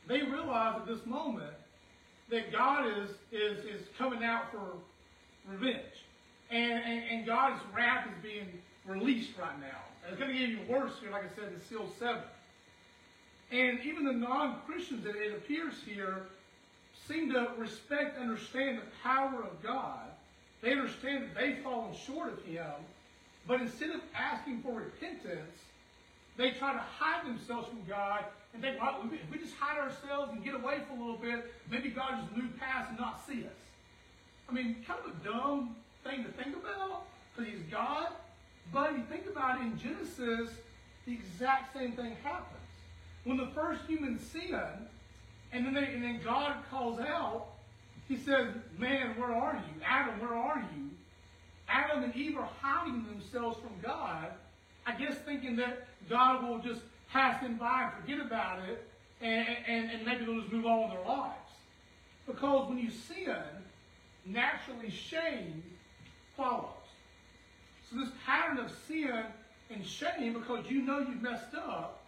they 0.07 0.23
realize 0.23 0.77
at 0.81 0.87
this 0.87 1.05
moment 1.05 1.53
that 2.31 2.53
God 2.53 2.87
is, 2.87 3.11
is, 3.33 3.59
is 3.65 3.83
coming 3.99 4.25
out 4.25 4.51
for 4.51 4.73
revenge. 5.49 5.79
And, 6.51 6.73
and, 6.73 7.03
and 7.11 7.27
God's 7.27 7.61
wrath 7.75 8.07
is 8.07 8.23
being 8.23 8.49
released 8.87 9.31
right 9.39 9.59
now. 9.61 9.81
And 10.05 10.13
it's 10.13 10.21
going 10.21 10.33
to 10.33 10.39
get 10.39 10.49
even 10.51 10.69
worse 10.69 10.93
here, 11.01 11.11
like 11.11 11.25
I 11.25 11.35
said, 11.35 11.53
in 11.53 11.61
seal 11.69 11.89
7. 11.99 12.23
And 13.51 13.81
even 13.85 14.05
the 14.05 14.13
non-Christians, 14.13 15.05
that 15.05 15.17
it 15.17 15.33
appears 15.33 15.75
here, 15.87 16.23
seem 17.09 17.33
to 17.33 17.49
respect 17.59 18.19
understand 18.19 18.79
the 18.79 18.83
power 19.03 19.43
of 19.43 19.63
God. 19.63 20.09
They 20.63 20.73
understand 20.73 21.25
that 21.25 21.35
they've 21.35 21.59
fallen 21.63 21.95
short 21.95 22.33
of 22.33 22.45
Him. 22.45 22.65
But 23.47 23.61
instead 23.61 23.91
of 23.91 24.01
asking 24.15 24.63
for 24.63 24.73
repentance, 24.73 25.59
they 26.37 26.51
try 26.53 26.73
to 26.73 26.83
hide 26.99 27.27
themselves 27.27 27.69
from 27.69 27.85
God 27.87 28.25
and 28.53 28.63
think, 28.63 28.81
well, 28.81 29.03
if 29.05 29.31
we 29.31 29.39
just 29.39 29.55
hide 29.55 29.79
ourselves 29.79 30.33
and 30.33 30.43
get 30.43 30.55
away 30.55 30.79
for 30.89 30.97
a 30.97 31.01
little 31.01 31.19
bit, 31.19 31.53
maybe 31.71 31.91
God 31.91 32.21
just 32.21 32.37
move 32.37 32.59
past 32.59 32.91
and 32.91 32.99
not 32.99 33.25
see 33.27 33.45
us. 33.45 33.53
I 34.49 34.53
mean, 34.53 34.77
kind 34.87 35.01
of 35.05 35.13
a 35.13 35.25
dumb 35.25 35.77
thing 36.03 36.25
to 36.25 36.31
think 36.33 36.57
about 36.57 37.05
because 37.37 37.53
He's 37.53 37.63
God. 37.71 38.09
But 38.73 38.93
you 38.93 39.05
think 39.11 39.27
about 39.27 39.61
it, 39.61 39.63
in 39.63 39.79
Genesis, 39.79 40.51
the 41.07 41.13
exact 41.13 41.75
same 41.75 41.93
thing 41.93 42.17
happens. 42.23 42.49
When 43.25 43.37
the 43.37 43.49
first 43.49 43.83
human 43.87 44.19
sinned, 44.19 44.89
And 45.53 45.65
then 45.65 45.75
they, 45.75 45.85
and 45.85 46.03
then 46.03 46.21
God 46.25 46.57
calls 46.69 46.99
out. 46.99 47.47
He 48.09 48.17
says, 48.17 48.49
"Man, 48.77 49.17
where 49.17 49.33
are 49.33 49.55
you? 49.55 49.83
Adam, 49.87 50.19
where 50.21 50.35
are 50.35 50.59
you?" 50.77 50.91
Adam 51.69 52.03
and 52.03 52.15
Eve 52.17 52.37
are 52.37 52.49
hiding 52.61 53.05
themselves 53.05 53.57
from 53.59 53.73
God. 53.81 54.27
I 54.85 54.93
guess 54.93 55.17
thinking 55.25 55.57
that 55.57 55.87
God 56.11 56.43
will 56.43 56.59
just 56.59 56.83
pass 57.11 57.41
them 57.41 57.57
by 57.57 57.85
and 57.85 58.03
forget 58.03 58.21
about 58.27 58.69
it, 58.69 58.91
and, 59.21 59.47
and, 59.67 59.91
and 59.93 60.05
maybe 60.05 60.25
they'll 60.25 60.41
just 60.41 60.53
move 60.53 60.67
on 60.67 60.83
with 60.83 60.99
their 60.99 61.07
lives. 61.07 61.51
Because 62.27 62.69
when 62.69 62.79
you 62.79 62.91
sin, 62.91 63.37
naturally 64.27 64.91
shame 64.91 65.63
follows. 66.37 66.84
So 67.95 68.01
this 68.01 68.11
pattern 68.27 68.59
of 68.59 68.71
sin 68.89 69.25
and 69.71 69.85
shame, 69.85 70.33
because 70.35 70.69
you 70.69 70.83
know 70.83 70.99
you've 70.99 71.23
messed 71.23 71.55
up, 71.55 72.03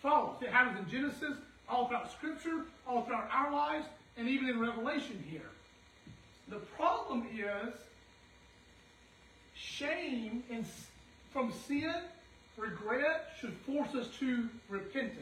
follows. 0.00 0.36
It 0.40 0.50
happens 0.50 0.78
in 0.78 0.90
Genesis, 0.90 1.36
all 1.68 1.88
throughout 1.88 2.12
Scripture, 2.12 2.62
all 2.86 3.02
throughout 3.02 3.28
our 3.32 3.52
lives, 3.52 3.86
and 4.16 4.28
even 4.28 4.48
in 4.48 4.60
Revelation 4.60 5.22
here. 5.28 5.50
The 6.48 6.56
problem 6.76 7.26
is 7.34 7.74
shame 9.54 10.44
and 10.50 10.64
from 11.32 11.52
sin, 11.66 11.94
regret 12.56 13.32
should 13.40 13.52
force 13.66 13.94
us 13.94 14.08
to 14.20 14.48
repentance. 14.68 15.20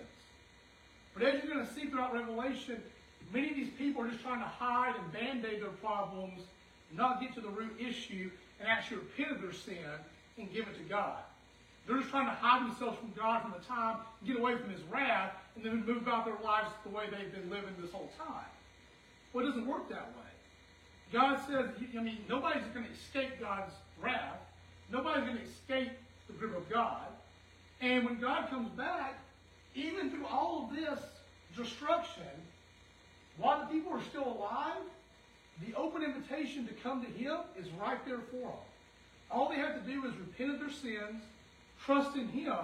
But 1.15 1.23
as 1.25 1.43
you're 1.43 1.53
going 1.53 1.67
to 1.67 1.73
see 1.73 1.87
throughout 1.87 2.13
Revelation, 2.13 2.81
many 3.33 3.51
of 3.51 3.57
these 3.57 3.73
people 3.79 4.03
are 4.03 4.09
just 4.09 4.23
trying 4.23 4.41
to 4.41 4.47
hide 4.47 4.95
and 4.97 5.13
band-aid 5.13 5.63
their 5.63 5.71
problems, 5.71 6.41
not 6.95 7.21
get 7.21 7.35
to 7.35 7.41
the 7.41 7.49
root 7.49 7.75
issue, 7.81 8.31
and 8.61 8.69
actually 8.69 8.99
repent 8.99 9.33
of 9.33 9.43
their 9.43 9.53
sin 9.53 9.77
and 10.39 10.53
give 10.53 10.67
it 10.69 10.77
to 10.77 10.85
God. 10.85 11.19
They're 11.87 11.99
just 11.99 12.11
trying 12.11 12.27
to 12.27 12.33
hide 12.33 12.67
themselves 12.67 12.99
from 12.99 13.13
God 13.17 13.43
from 13.43 13.53
the 13.53 13.65
time, 13.67 13.99
get 14.27 14.39
away 14.39 14.57
from 14.57 14.71
His 14.71 14.81
wrath, 14.91 15.33
and 15.55 15.65
then 15.65 15.85
move 15.85 15.99
about 15.99 16.25
their 16.25 16.39
lives 16.43 16.69
the 16.83 16.91
way 16.91 17.05
they've 17.11 17.33
been 17.33 17.51
living 17.51 17.75
this 17.81 17.93
whole 17.93 18.11
time. 18.19 18.47
Well, 19.33 19.45
it 19.45 19.49
doesn't 19.49 19.67
work 19.67 19.89
that 19.91 20.09
way. 20.17 20.25
God 21.13 21.39
says, 21.47 21.67
I 21.97 22.03
mean, 22.03 22.19
nobody's 22.29 22.65
going 22.73 22.87
to 22.87 22.93
escape 22.93 23.39
God's 23.41 23.73
wrath. 24.01 24.41
Nobody's 24.91 25.25
going 25.25 25.37
to 25.37 25.45
escape 25.45 25.93
the 26.27 26.33
grip 26.33 26.57
of 26.57 26.69
God. 26.71 27.07
And 27.81 28.05
when 28.05 28.19
God 28.19 28.49
comes 28.49 28.71
back, 28.71 29.19
even 29.75 30.11
through 30.11 30.27
all 30.27 30.69
of 30.69 30.77
this 30.77 30.99
destruction, 31.57 32.23
while 33.37 33.61
the 33.61 33.67
people 33.67 33.93
are 33.93 34.03
still 34.03 34.27
alive, 34.27 34.83
the 35.63 35.75
open 35.75 36.03
invitation 36.03 36.67
to 36.67 36.75
come 36.75 37.05
to 37.05 37.11
Him 37.11 37.39
is 37.59 37.67
right 37.81 38.05
there 38.07 38.21
for 38.31 38.49
them. 38.49 38.65
All 39.31 39.49
they 39.49 39.57
have 39.57 39.75
to 39.75 39.91
do 39.91 40.05
is 40.07 40.15
repent 40.17 40.53
of 40.53 40.61
their 40.61 40.71
sins, 40.71 41.23
trust 41.85 42.17
in 42.17 42.29
Him, 42.29 42.55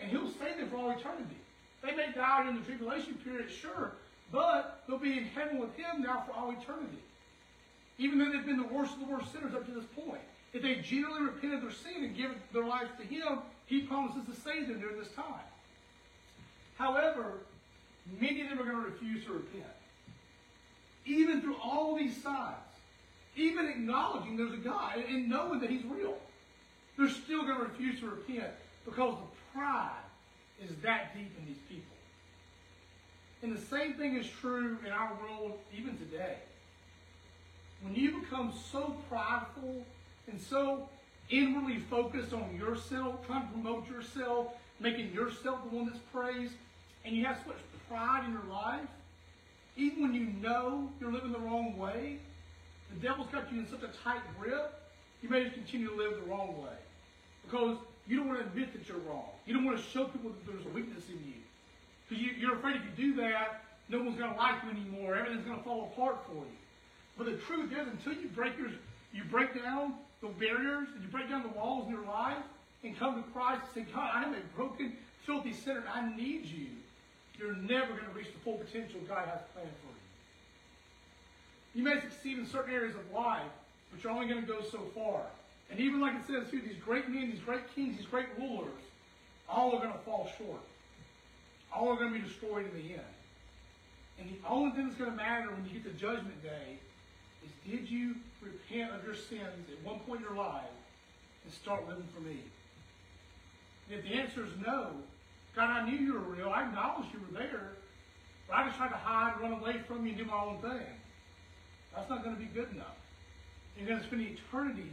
and 0.00 0.10
He'll 0.10 0.30
save 0.30 0.58
them 0.58 0.70
for 0.70 0.76
all 0.76 0.90
eternity. 0.90 1.36
They 1.82 1.94
may 1.94 2.12
die 2.12 2.48
in 2.48 2.56
the 2.56 2.62
tribulation 2.62 3.14
period, 3.24 3.50
sure, 3.50 3.92
but 4.30 4.82
they'll 4.86 4.98
be 4.98 5.18
in 5.18 5.24
heaven 5.24 5.58
with 5.58 5.74
Him 5.76 6.02
now 6.02 6.24
for 6.26 6.32
all 6.32 6.50
eternity. 6.50 6.98
Even 7.98 8.18
though 8.18 8.32
they've 8.32 8.46
been 8.46 8.56
the 8.56 8.74
worst 8.74 8.94
of 8.94 9.00
the 9.00 9.06
worst 9.06 9.32
sinners 9.32 9.54
up 9.54 9.66
to 9.66 9.72
this 9.72 9.84
point. 9.94 10.22
If 10.52 10.62
they 10.62 10.76
genuinely 10.76 11.22
repent 11.22 11.54
of 11.54 11.62
their 11.62 11.72
sin 11.72 12.04
and 12.04 12.16
give 12.16 12.30
their 12.52 12.64
lives 12.64 12.90
to 12.98 13.06
Him, 13.06 13.38
He 13.66 13.80
promises 13.80 14.22
to 14.26 14.40
save 14.40 14.68
them 14.68 14.80
during 14.80 14.98
this 14.98 15.10
time. 15.12 15.44
However, 16.78 17.38
many 18.20 18.40
of 18.42 18.48
them 18.48 18.60
are 18.60 18.64
going 18.64 18.84
to 18.84 18.90
refuse 18.90 19.24
to 19.26 19.32
repent. 19.32 19.64
Even 21.04 21.40
through 21.40 21.56
all 21.56 21.96
these 21.96 22.20
signs, 22.22 22.56
even 23.36 23.66
acknowledging 23.66 24.36
there's 24.36 24.52
a 24.52 24.58
God 24.58 24.96
and 24.96 25.28
knowing 25.28 25.60
that 25.60 25.70
He's 25.70 25.84
real, 25.84 26.16
they're 26.96 27.08
still 27.08 27.42
going 27.42 27.56
to 27.56 27.64
refuse 27.64 28.00
to 28.00 28.10
repent 28.10 28.52
because 28.84 29.14
the 29.14 29.58
pride 29.58 29.90
is 30.62 30.70
that 30.82 31.14
deep 31.16 31.32
in 31.38 31.46
these 31.46 31.62
people. 31.68 31.96
And 33.42 33.56
the 33.56 33.60
same 33.60 33.94
thing 33.94 34.16
is 34.16 34.28
true 34.28 34.78
in 34.86 34.92
our 34.92 35.12
world 35.20 35.58
even 35.76 35.96
today. 35.98 36.36
When 37.82 37.94
you 37.94 38.20
become 38.20 38.52
so 38.70 38.94
prideful 39.08 39.84
and 40.30 40.40
so 40.40 40.88
inwardly 41.30 41.78
focused 41.78 42.32
on 42.32 42.54
yourself, 42.56 43.26
trying 43.26 43.48
to 43.48 43.52
promote 43.52 43.88
yourself, 43.88 44.48
making 44.78 45.12
yourself 45.12 45.58
the 45.68 45.76
one 45.76 45.86
that's 45.86 45.98
praised, 46.12 46.52
and 47.04 47.16
you 47.16 47.24
have 47.24 47.38
so 47.42 47.48
much 47.48 47.58
pride 47.88 48.24
in 48.24 48.32
your 48.32 48.44
life, 48.44 48.88
even 49.76 50.02
when 50.02 50.14
you 50.14 50.26
know 50.40 50.88
you're 51.00 51.12
living 51.12 51.32
the 51.32 51.38
wrong 51.38 51.78
way, 51.78 52.18
the 52.92 53.06
devil's 53.06 53.28
got 53.28 53.50
you 53.52 53.60
in 53.60 53.68
such 53.68 53.82
a 53.82 53.90
tight 54.04 54.20
grip, 54.38 54.74
you 55.22 55.28
may 55.28 55.44
just 55.44 55.54
continue 55.54 55.88
to 55.88 55.96
live 55.96 56.14
the 56.16 56.30
wrong 56.30 56.60
way. 56.62 56.76
Because 57.44 57.78
you 58.06 58.16
don't 58.16 58.28
want 58.28 58.40
to 58.40 58.46
admit 58.46 58.72
that 58.72 58.88
you're 58.88 58.98
wrong. 58.98 59.28
You 59.46 59.54
don't 59.54 59.64
want 59.64 59.78
to 59.78 59.84
show 59.84 60.04
people 60.04 60.30
that 60.30 60.46
there's 60.46 60.66
a 60.66 60.68
weakness 60.70 61.04
in 61.08 61.16
you. 61.26 61.40
Because 62.08 62.24
you, 62.24 62.50
are 62.50 62.56
afraid 62.56 62.76
if 62.76 62.82
you 62.82 63.12
do 63.12 63.20
that, 63.22 63.64
no 63.88 63.98
one's 64.02 64.18
going 64.18 64.32
to 64.32 64.36
like 64.36 64.56
you 64.64 64.70
anymore. 64.70 65.14
Everything's 65.14 65.46
going 65.46 65.58
to 65.58 65.64
fall 65.64 65.90
apart 65.92 66.18
for 66.26 66.34
you. 66.34 66.58
But 67.16 67.26
the 67.26 67.36
truth 67.36 67.72
is, 67.72 67.86
until 67.86 68.14
you 68.14 68.28
break 68.28 68.58
your, 68.58 68.68
you 69.12 69.22
break 69.30 69.54
down 69.62 69.94
the 70.20 70.28
barriers, 70.28 70.88
and 70.94 71.02
you 71.02 71.08
break 71.08 71.28
down 71.28 71.42
the 71.42 71.58
walls 71.58 71.86
in 71.86 71.92
your 71.92 72.04
life, 72.04 72.42
and 72.84 72.98
come 72.98 73.22
to 73.22 73.30
Christ 73.30 73.62
and 73.74 73.86
say, 73.86 73.92
God, 73.92 74.10
I'm 74.14 74.34
a 74.34 74.40
broken, 74.56 74.96
filthy 75.24 75.52
sinner. 75.52 75.84
I 75.92 76.14
need 76.16 76.46
you. 76.46 76.66
You're 77.38 77.56
never 77.56 77.92
going 77.92 78.06
to 78.06 78.14
reach 78.14 78.32
the 78.32 78.38
full 78.44 78.58
potential 78.58 79.00
God 79.08 79.26
has 79.26 79.40
planned 79.52 79.70
for 79.82 79.88
you. 79.88 80.02
You 81.74 81.82
may 81.84 82.00
succeed 82.00 82.38
in 82.38 82.46
certain 82.46 82.74
areas 82.74 82.94
of 82.94 83.10
life, 83.12 83.50
but 83.90 84.02
you're 84.02 84.12
only 84.12 84.28
going 84.28 84.42
to 84.42 84.46
go 84.46 84.62
so 84.62 84.80
far. 84.94 85.22
And 85.70 85.80
even 85.80 86.00
like 86.00 86.14
it 86.14 86.26
says 86.26 86.50
here, 86.50 86.60
these 86.64 86.76
great 86.84 87.08
men, 87.08 87.30
these 87.30 87.40
great 87.40 87.74
kings, 87.74 87.96
these 87.96 88.06
great 88.06 88.26
rulers, 88.38 88.68
all 89.48 89.74
are 89.74 89.78
going 89.78 89.92
to 89.92 89.98
fall 90.00 90.30
short. 90.36 90.60
All 91.74 91.88
are 91.88 91.96
going 91.96 92.12
to 92.12 92.18
be 92.18 92.24
destroyed 92.26 92.66
in 92.66 92.74
the 92.74 92.94
end. 92.94 93.14
And 94.20 94.28
the 94.28 94.48
only 94.48 94.72
thing 94.72 94.86
that's 94.86 94.98
going 94.98 95.10
to 95.10 95.16
matter 95.16 95.50
when 95.50 95.64
you 95.64 95.80
get 95.80 95.84
to 95.84 95.98
Judgment 95.98 96.42
Day 96.42 96.78
is 97.42 97.50
did 97.70 97.90
you 97.90 98.16
repent 98.42 98.92
of 98.92 99.04
your 99.04 99.14
sins 99.14 99.66
at 99.70 99.86
one 99.86 100.00
point 100.00 100.20
in 100.20 100.26
your 100.26 100.36
life 100.36 100.62
and 101.44 101.52
start 101.52 101.88
living 101.88 102.06
for 102.14 102.20
me? 102.20 102.38
And 103.88 103.98
if 103.98 104.04
the 104.04 104.14
answer 104.14 104.44
is 104.44 104.52
no, 104.64 104.90
God, 105.54 105.70
I 105.70 105.88
knew 105.88 105.96
you 105.96 106.14
were 106.14 106.20
real. 106.20 106.48
I 106.48 106.64
acknowledged 106.64 107.12
you 107.12 107.20
were 107.20 107.38
there. 107.38 107.72
But 108.48 108.56
I 108.56 108.64
just 108.66 108.76
tried 108.76 108.88
to 108.88 108.96
hide, 108.96 109.40
run 109.40 109.52
away 109.52 109.80
from 109.86 110.04
you, 110.04 110.10
and 110.10 110.18
do 110.18 110.24
my 110.24 110.42
own 110.42 110.58
thing. 110.58 110.86
That's 111.94 112.08
not 112.08 112.24
going 112.24 112.34
to 112.34 112.40
be 112.40 112.48
good 112.48 112.70
enough. 112.72 112.96
You're 113.76 113.86
going 113.86 114.00
to 114.00 114.06
spend 114.06 114.22
eternity 114.22 114.90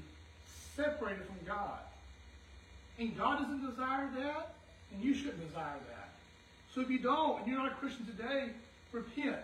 separated 0.76 1.26
from 1.26 1.38
God. 1.46 1.80
And 2.98 3.18
God 3.18 3.40
doesn't 3.40 3.70
desire 3.70 4.10
that, 4.18 4.56
and 4.92 5.04
you 5.04 5.14
shouldn't 5.14 5.46
desire 5.48 5.78
that. 5.90 6.10
So 6.74 6.82
if 6.82 6.90
you 6.90 7.00
don't, 7.00 7.40
and 7.40 7.48
you're 7.48 7.58
not 7.58 7.72
a 7.72 7.76
Christian 7.76 8.06
today, 8.06 8.50
repent. 8.92 9.38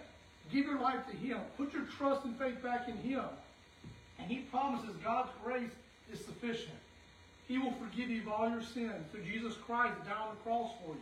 Give 0.51 0.65
your 0.65 0.80
life 0.80 1.08
to 1.10 1.17
Him. 1.17 1.39
Put 1.58 1.73
your 1.73 1.84
trust 1.97 2.25
and 2.25 2.38
faith 2.38 2.62
back 2.62 2.88
in 2.88 2.97
Him. 2.97 3.23
And 4.19 4.30
He 4.30 4.39
promises 4.39 4.95
God's 5.04 5.30
grace 5.43 5.71
is 6.12 6.19
sufficient. 6.23 6.75
He 7.48 7.58
will 7.58 7.74
forgive 7.74 8.10
you 8.10 8.22
of 8.22 8.30
all 8.30 8.50
your 8.50 8.64
sins 8.64 9.06
through 9.12 9.24
Jesus 9.24 9.56
Christ 9.56 9.94
died 10.06 10.16
on 10.18 10.36
the 10.36 10.42
cross 10.42 10.72
for 10.84 10.94
you. 10.94 11.02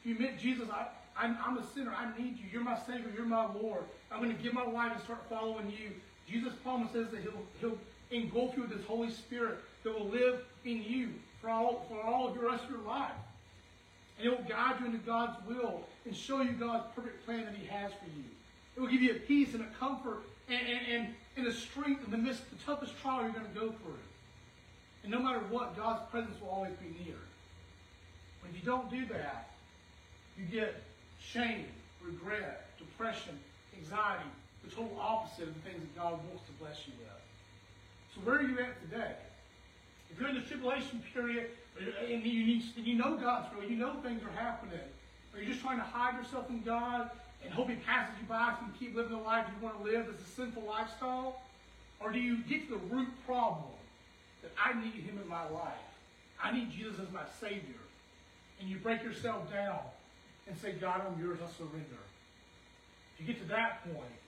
If 0.00 0.06
you 0.06 0.14
admit, 0.14 0.38
Jesus, 0.38 0.68
I, 0.70 0.86
I'm, 1.16 1.36
I'm 1.44 1.58
a 1.58 1.66
sinner. 1.74 1.92
I 1.96 2.06
need 2.18 2.38
you. 2.38 2.44
You're 2.52 2.64
my 2.64 2.78
Savior. 2.86 3.12
You're 3.14 3.26
my 3.26 3.46
Lord. 3.52 3.84
I'm 4.10 4.22
going 4.22 4.34
to 4.34 4.42
give 4.42 4.54
my 4.54 4.64
life 4.64 4.92
and 4.94 5.02
start 5.02 5.20
following 5.28 5.70
you. 5.70 5.90
Jesus 6.28 6.52
promises 6.62 7.10
that 7.10 7.20
He'll, 7.20 7.42
he'll 7.60 7.78
engulf 8.10 8.56
you 8.56 8.62
with 8.62 8.72
His 8.72 8.84
Holy 8.84 9.10
Spirit 9.10 9.58
that 9.82 9.98
will 9.98 10.08
live 10.08 10.40
in 10.64 10.82
you 10.82 11.10
for 11.40 11.50
all, 11.50 11.86
for 11.88 12.00
all 12.00 12.28
of 12.28 12.34
the 12.34 12.40
rest 12.40 12.64
of 12.64 12.70
your 12.70 12.80
life. 12.80 13.12
And 14.18 14.26
it 14.26 14.30
will 14.30 14.48
guide 14.48 14.76
you 14.80 14.86
into 14.86 14.98
God's 14.98 15.36
will 15.46 15.82
and 16.06 16.16
show 16.16 16.40
you 16.40 16.52
God's 16.52 16.84
perfect 16.94 17.24
plan 17.26 17.44
that 17.44 17.54
He 17.54 17.66
has 17.66 17.92
for 17.92 18.06
you. 18.16 18.24
It 18.76 18.80
will 18.80 18.88
give 18.88 19.02
you 19.02 19.12
a 19.12 19.18
peace 19.18 19.54
and 19.54 19.62
a 19.62 19.68
comfort 19.78 20.22
and, 20.48 20.60
and, 20.60 20.86
and, 20.88 21.14
and 21.36 21.46
a 21.46 21.52
strength 21.52 22.04
in 22.04 22.10
the 22.10 22.18
midst 22.18 22.42
of 22.42 22.58
the 22.58 22.64
toughest 22.64 22.98
trial 23.00 23.22
you're 23.22 23.32
going 23.32 23.46
to 23.46 23.60
go 23.60 23.68
through. 23.68 23.98
And 25.04 25.12
no 25.12 25.20
matter 25.20 25.40
what, 25.50 25.76
God's 25.76 26.00
presence 26.10 26.40
will 26.40 26.48
always 26.48 26.72
be 26.80 26.88
near. 27.04 27.20
When 28.42 28.54
you 28.54 28.60
don't 28.64 28.90
do 28.90 29.04
that, 29.12 29.50
you 30.38 30.46
get 30.46 30.82
shame, 31.20 31.66
regret, 32.02 32.66
depression, 32.78 33.38
anxiety, 33.78 34.24
the 34.64 34.70
total 34.70 34.98
opposite 34.98 35.48
of 35.48 35.54
the 35.54 35.60
things 35.60 35.80
that 35.80 35.94
God 35.94 36.12
wants 36.12 36.42
to 36.46 36.52
bless 36.58 36.86
you 36.86 36.94
with. 36.98 37.08
So 38.14 38.20
where 38.22 38.38
are 38.38 38.42
you 38.42 38.58
at 38.60 38.80
today? 38.90 39.12
If 40.10 40.18
you're 40.18 40.30
in 40.30 40.36
the 40.36 40.42
tribulation 40.42 41.02
period 41.12 41.50
and 42.08 42.24
you, 42.24 42.62
you 42.76 42.94
know 42.94 43.16
God's 43.16 43.48
real, 43.54 43.68
you 43.68 43.76
know 43.76 43.94
things 44.02 44.22
are 44.22 44.40
happening, 44.40 44.78
are 45.34 45.40
you 45.40 45.46
just 45.46 45.60
trying 45.60 45.78
to 45.78 45.84
hide 45.84 46.16
yourself 46.16 46.46
from 46.46 46.62
God 46.62 47.10
and 47.42 47.52
hope 47.52 47.68
He 47.68 47.76
passes 47.76 48.14
you 48.20 48.26
by 48.26 48.54
so 48.54 48.64
you 48.64 48.72
can 48.72 48.78
keep 48.78 48.96
living 48.96 49.18
the 49.18 49.22
life 49.22 49.46
you 49.48 49.62
want 49.62 49.76
to 49.78 49.84
live 49.84 50.06
as 50.08 50.14
a 50.14 50.30
sinful 50.34 50.62
lifestyle? 50.62 51.42
Or 52.00 52.10
do 52.10 52.18
you 52.18 52.38
get 52.44 52.68
to 52.68 52.74
the 52.74 52.94
root 52.94 53.08
problem 53.26 53.64
that 54.44 54.52
I 54.60 54.78
need 54.78 55.02
Him 55.02 55.18
in 55.20 55.28
my 55.28 55.48
life? 55.48 55.88
I 56.42 56.52
need 56.52 56.70
Jesus 56.70 57.00
as 57.00 57.10
my 57.12 57.24
Savior. 57.40 57.80
And 58.60 58.68
you 58.68 58.76
break 58.76 59.02
yourself 59.02 59.50
down 59.50 59.80
and 60.46 60.56
say, 60.58 60.72
God, 60.72 61.02
I'm 61.06 61.20
yours, 61.20 61.38
I 61.42 61.50
surrender. 61.56 62.04
If 63.14 63.26
you 63.26 63.32
get 63.32 63.42
to 63.42 63.48
that 63.48 63.82
point, 63.84 64.20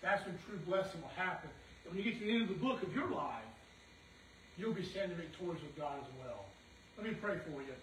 that's 0.00 0.24
when 0.24 0.38
true 0.46 0.58
blessing 0.66 1.00
will 1.02 1.16
happen. 1.16 1.50
And 1.84 1.94
when 1.94 2.04
you 2.04 2.10
get 2.10 2.20
to 2.20 2.26
the 2.26 2.32
end 2.32 2.42
of 2.42 2.48
the 2.48 2.54
book 2.54 2.82
of 2.82 2.94
your 2.94 3.10
life, 3.10 3.42
you'll 4.56 4.74
be 4.74 4.84
standing 4.84 5.16
victorious 5.16 5.62
with 5.62 5.76
God 5.76 5.98
as 6.00 6.08
well. 6.24 6.44
Let 6.96 7.06
me 7.06 7.14
pray 7.14 7.38
for 7.38 7.60
you. 7.60 7.74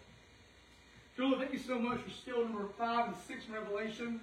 Philip, 1.16 1.40
thank 1.40 1.54
you 1.54 1.60
so 1.60 1.78
much 1.78 2.00
for 2.00 2.10
seal 2.10 2.44
number 2.44 2.68
five 2.78 3.08
and 3.08 3.16
six 3.28 3.46
in 3.48 3.54
Revelation. 3.54 4.22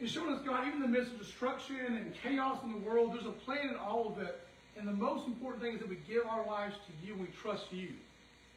and 0.00 0.08
showing 0.08 0.34
us, 0.34 0.42
God, 0.44 0.66
even 0.66 0.82
in 0.82 0.92
the 0.92 0.98
midst 0.98 1.12
of 1.12 1.20
destruction 1.20 1.76
and 1.86 2.12
chaos 2.22 2.58
in 2.64 2.72
the 2.72 2.78
world, 2.78 3.14
there's 3.14 3.26
a 3.26 3.30
plan 3.30 3.68
in 3.68 3.76
all 3.76 4.08
of 4.08 4.22
it. 4.22 4.40
And 4.78 4.88
the 4.88 4.92
most 4.92 5.26
important 5.26 5.62
thing 5.62 5.74
is 5.74 5.80
that 5.80 5.88
we 5.88 5.98
give 6.08 6.26
our 6.26 6.44
lives 6.46 6.74
to 6.74 7.06
you 7.06 7.14
and 7.14 7.22
we 7.22 7.28
trust 7.40 7.72
you. 7.72 7.88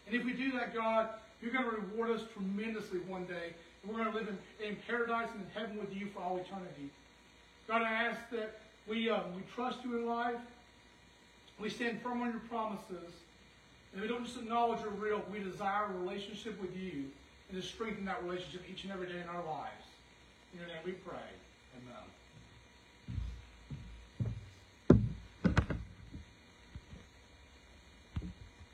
And 0.07 0.15
if 0.15 0.25
we 0.25 0.33
do 0.33 0.51
that, 0.53 0.73
God, 0.73 1.09
you're 1.41 1.51
going 1.51 1.65
to 1.65 1.71
reward 1.71 2.11
us 2.11 2.21
tremendously 2.33 2.99
one 2.99 3.25
day. 3.25 3.53
And 3.83 3.91
we're 3.91 4.03
going 4.03 4.11
to 4.11 4.17
live 4.17 4.27
in, 4.27 4.65
in 4.65 4.77
paradise 4.87 5.29
and 5.33 5.41
in 5.41 5.49
heaven 5.53 5.77
with 5.77 5.95
you 5.95 6.07
for 6.07 6.21
all 6.21 6.37
eternity. 6.37 6.89
God, 7.67 7.81
I 7.81 7.91
ask 7.91 8.19
that 8.31 8.59
we, 8.87 9.09
um, 9.09 9.35
we 9.35 9.41
trust 9.53 9.79
you 9.83 9.97
in 9.97 10.05
life. 10.05 10.39
We 11.59 11.69
stand 11.69 12.01
firm 12.01 12.21
on 12.21 12.31
your 12.31 12.39
promises. 12.49 13.13
And 13.93 14.01
we 14.01 14.07
don't 14.07 14.25
just 14.25 14.37
acknowledge 14.37 14.81
you're 14.81 14.89
real, 14.91 15.23
we 15.31 15.39
desire 15.39 15.85
a 15.85 15.99
relationship 15.99 16.59
with 16.61 16.75
you 16.75 17.05
and 17.49 17.61
to 17.61 17.67
strengthen 17.67 18.05
that 18.05 18.23
relationship 18.23 18.61
each 18.69 18.83
and 18.83 18.91
every 18.91 19.07
day 19.07 19.19
in 19.21 19.27
our 19.29 19.43
lives. 19.45 19.85
In 20.53 20.59
your 20.59 20.67
name 20.67 20.77
we 20.85 20.91
pray. 20.91 21.17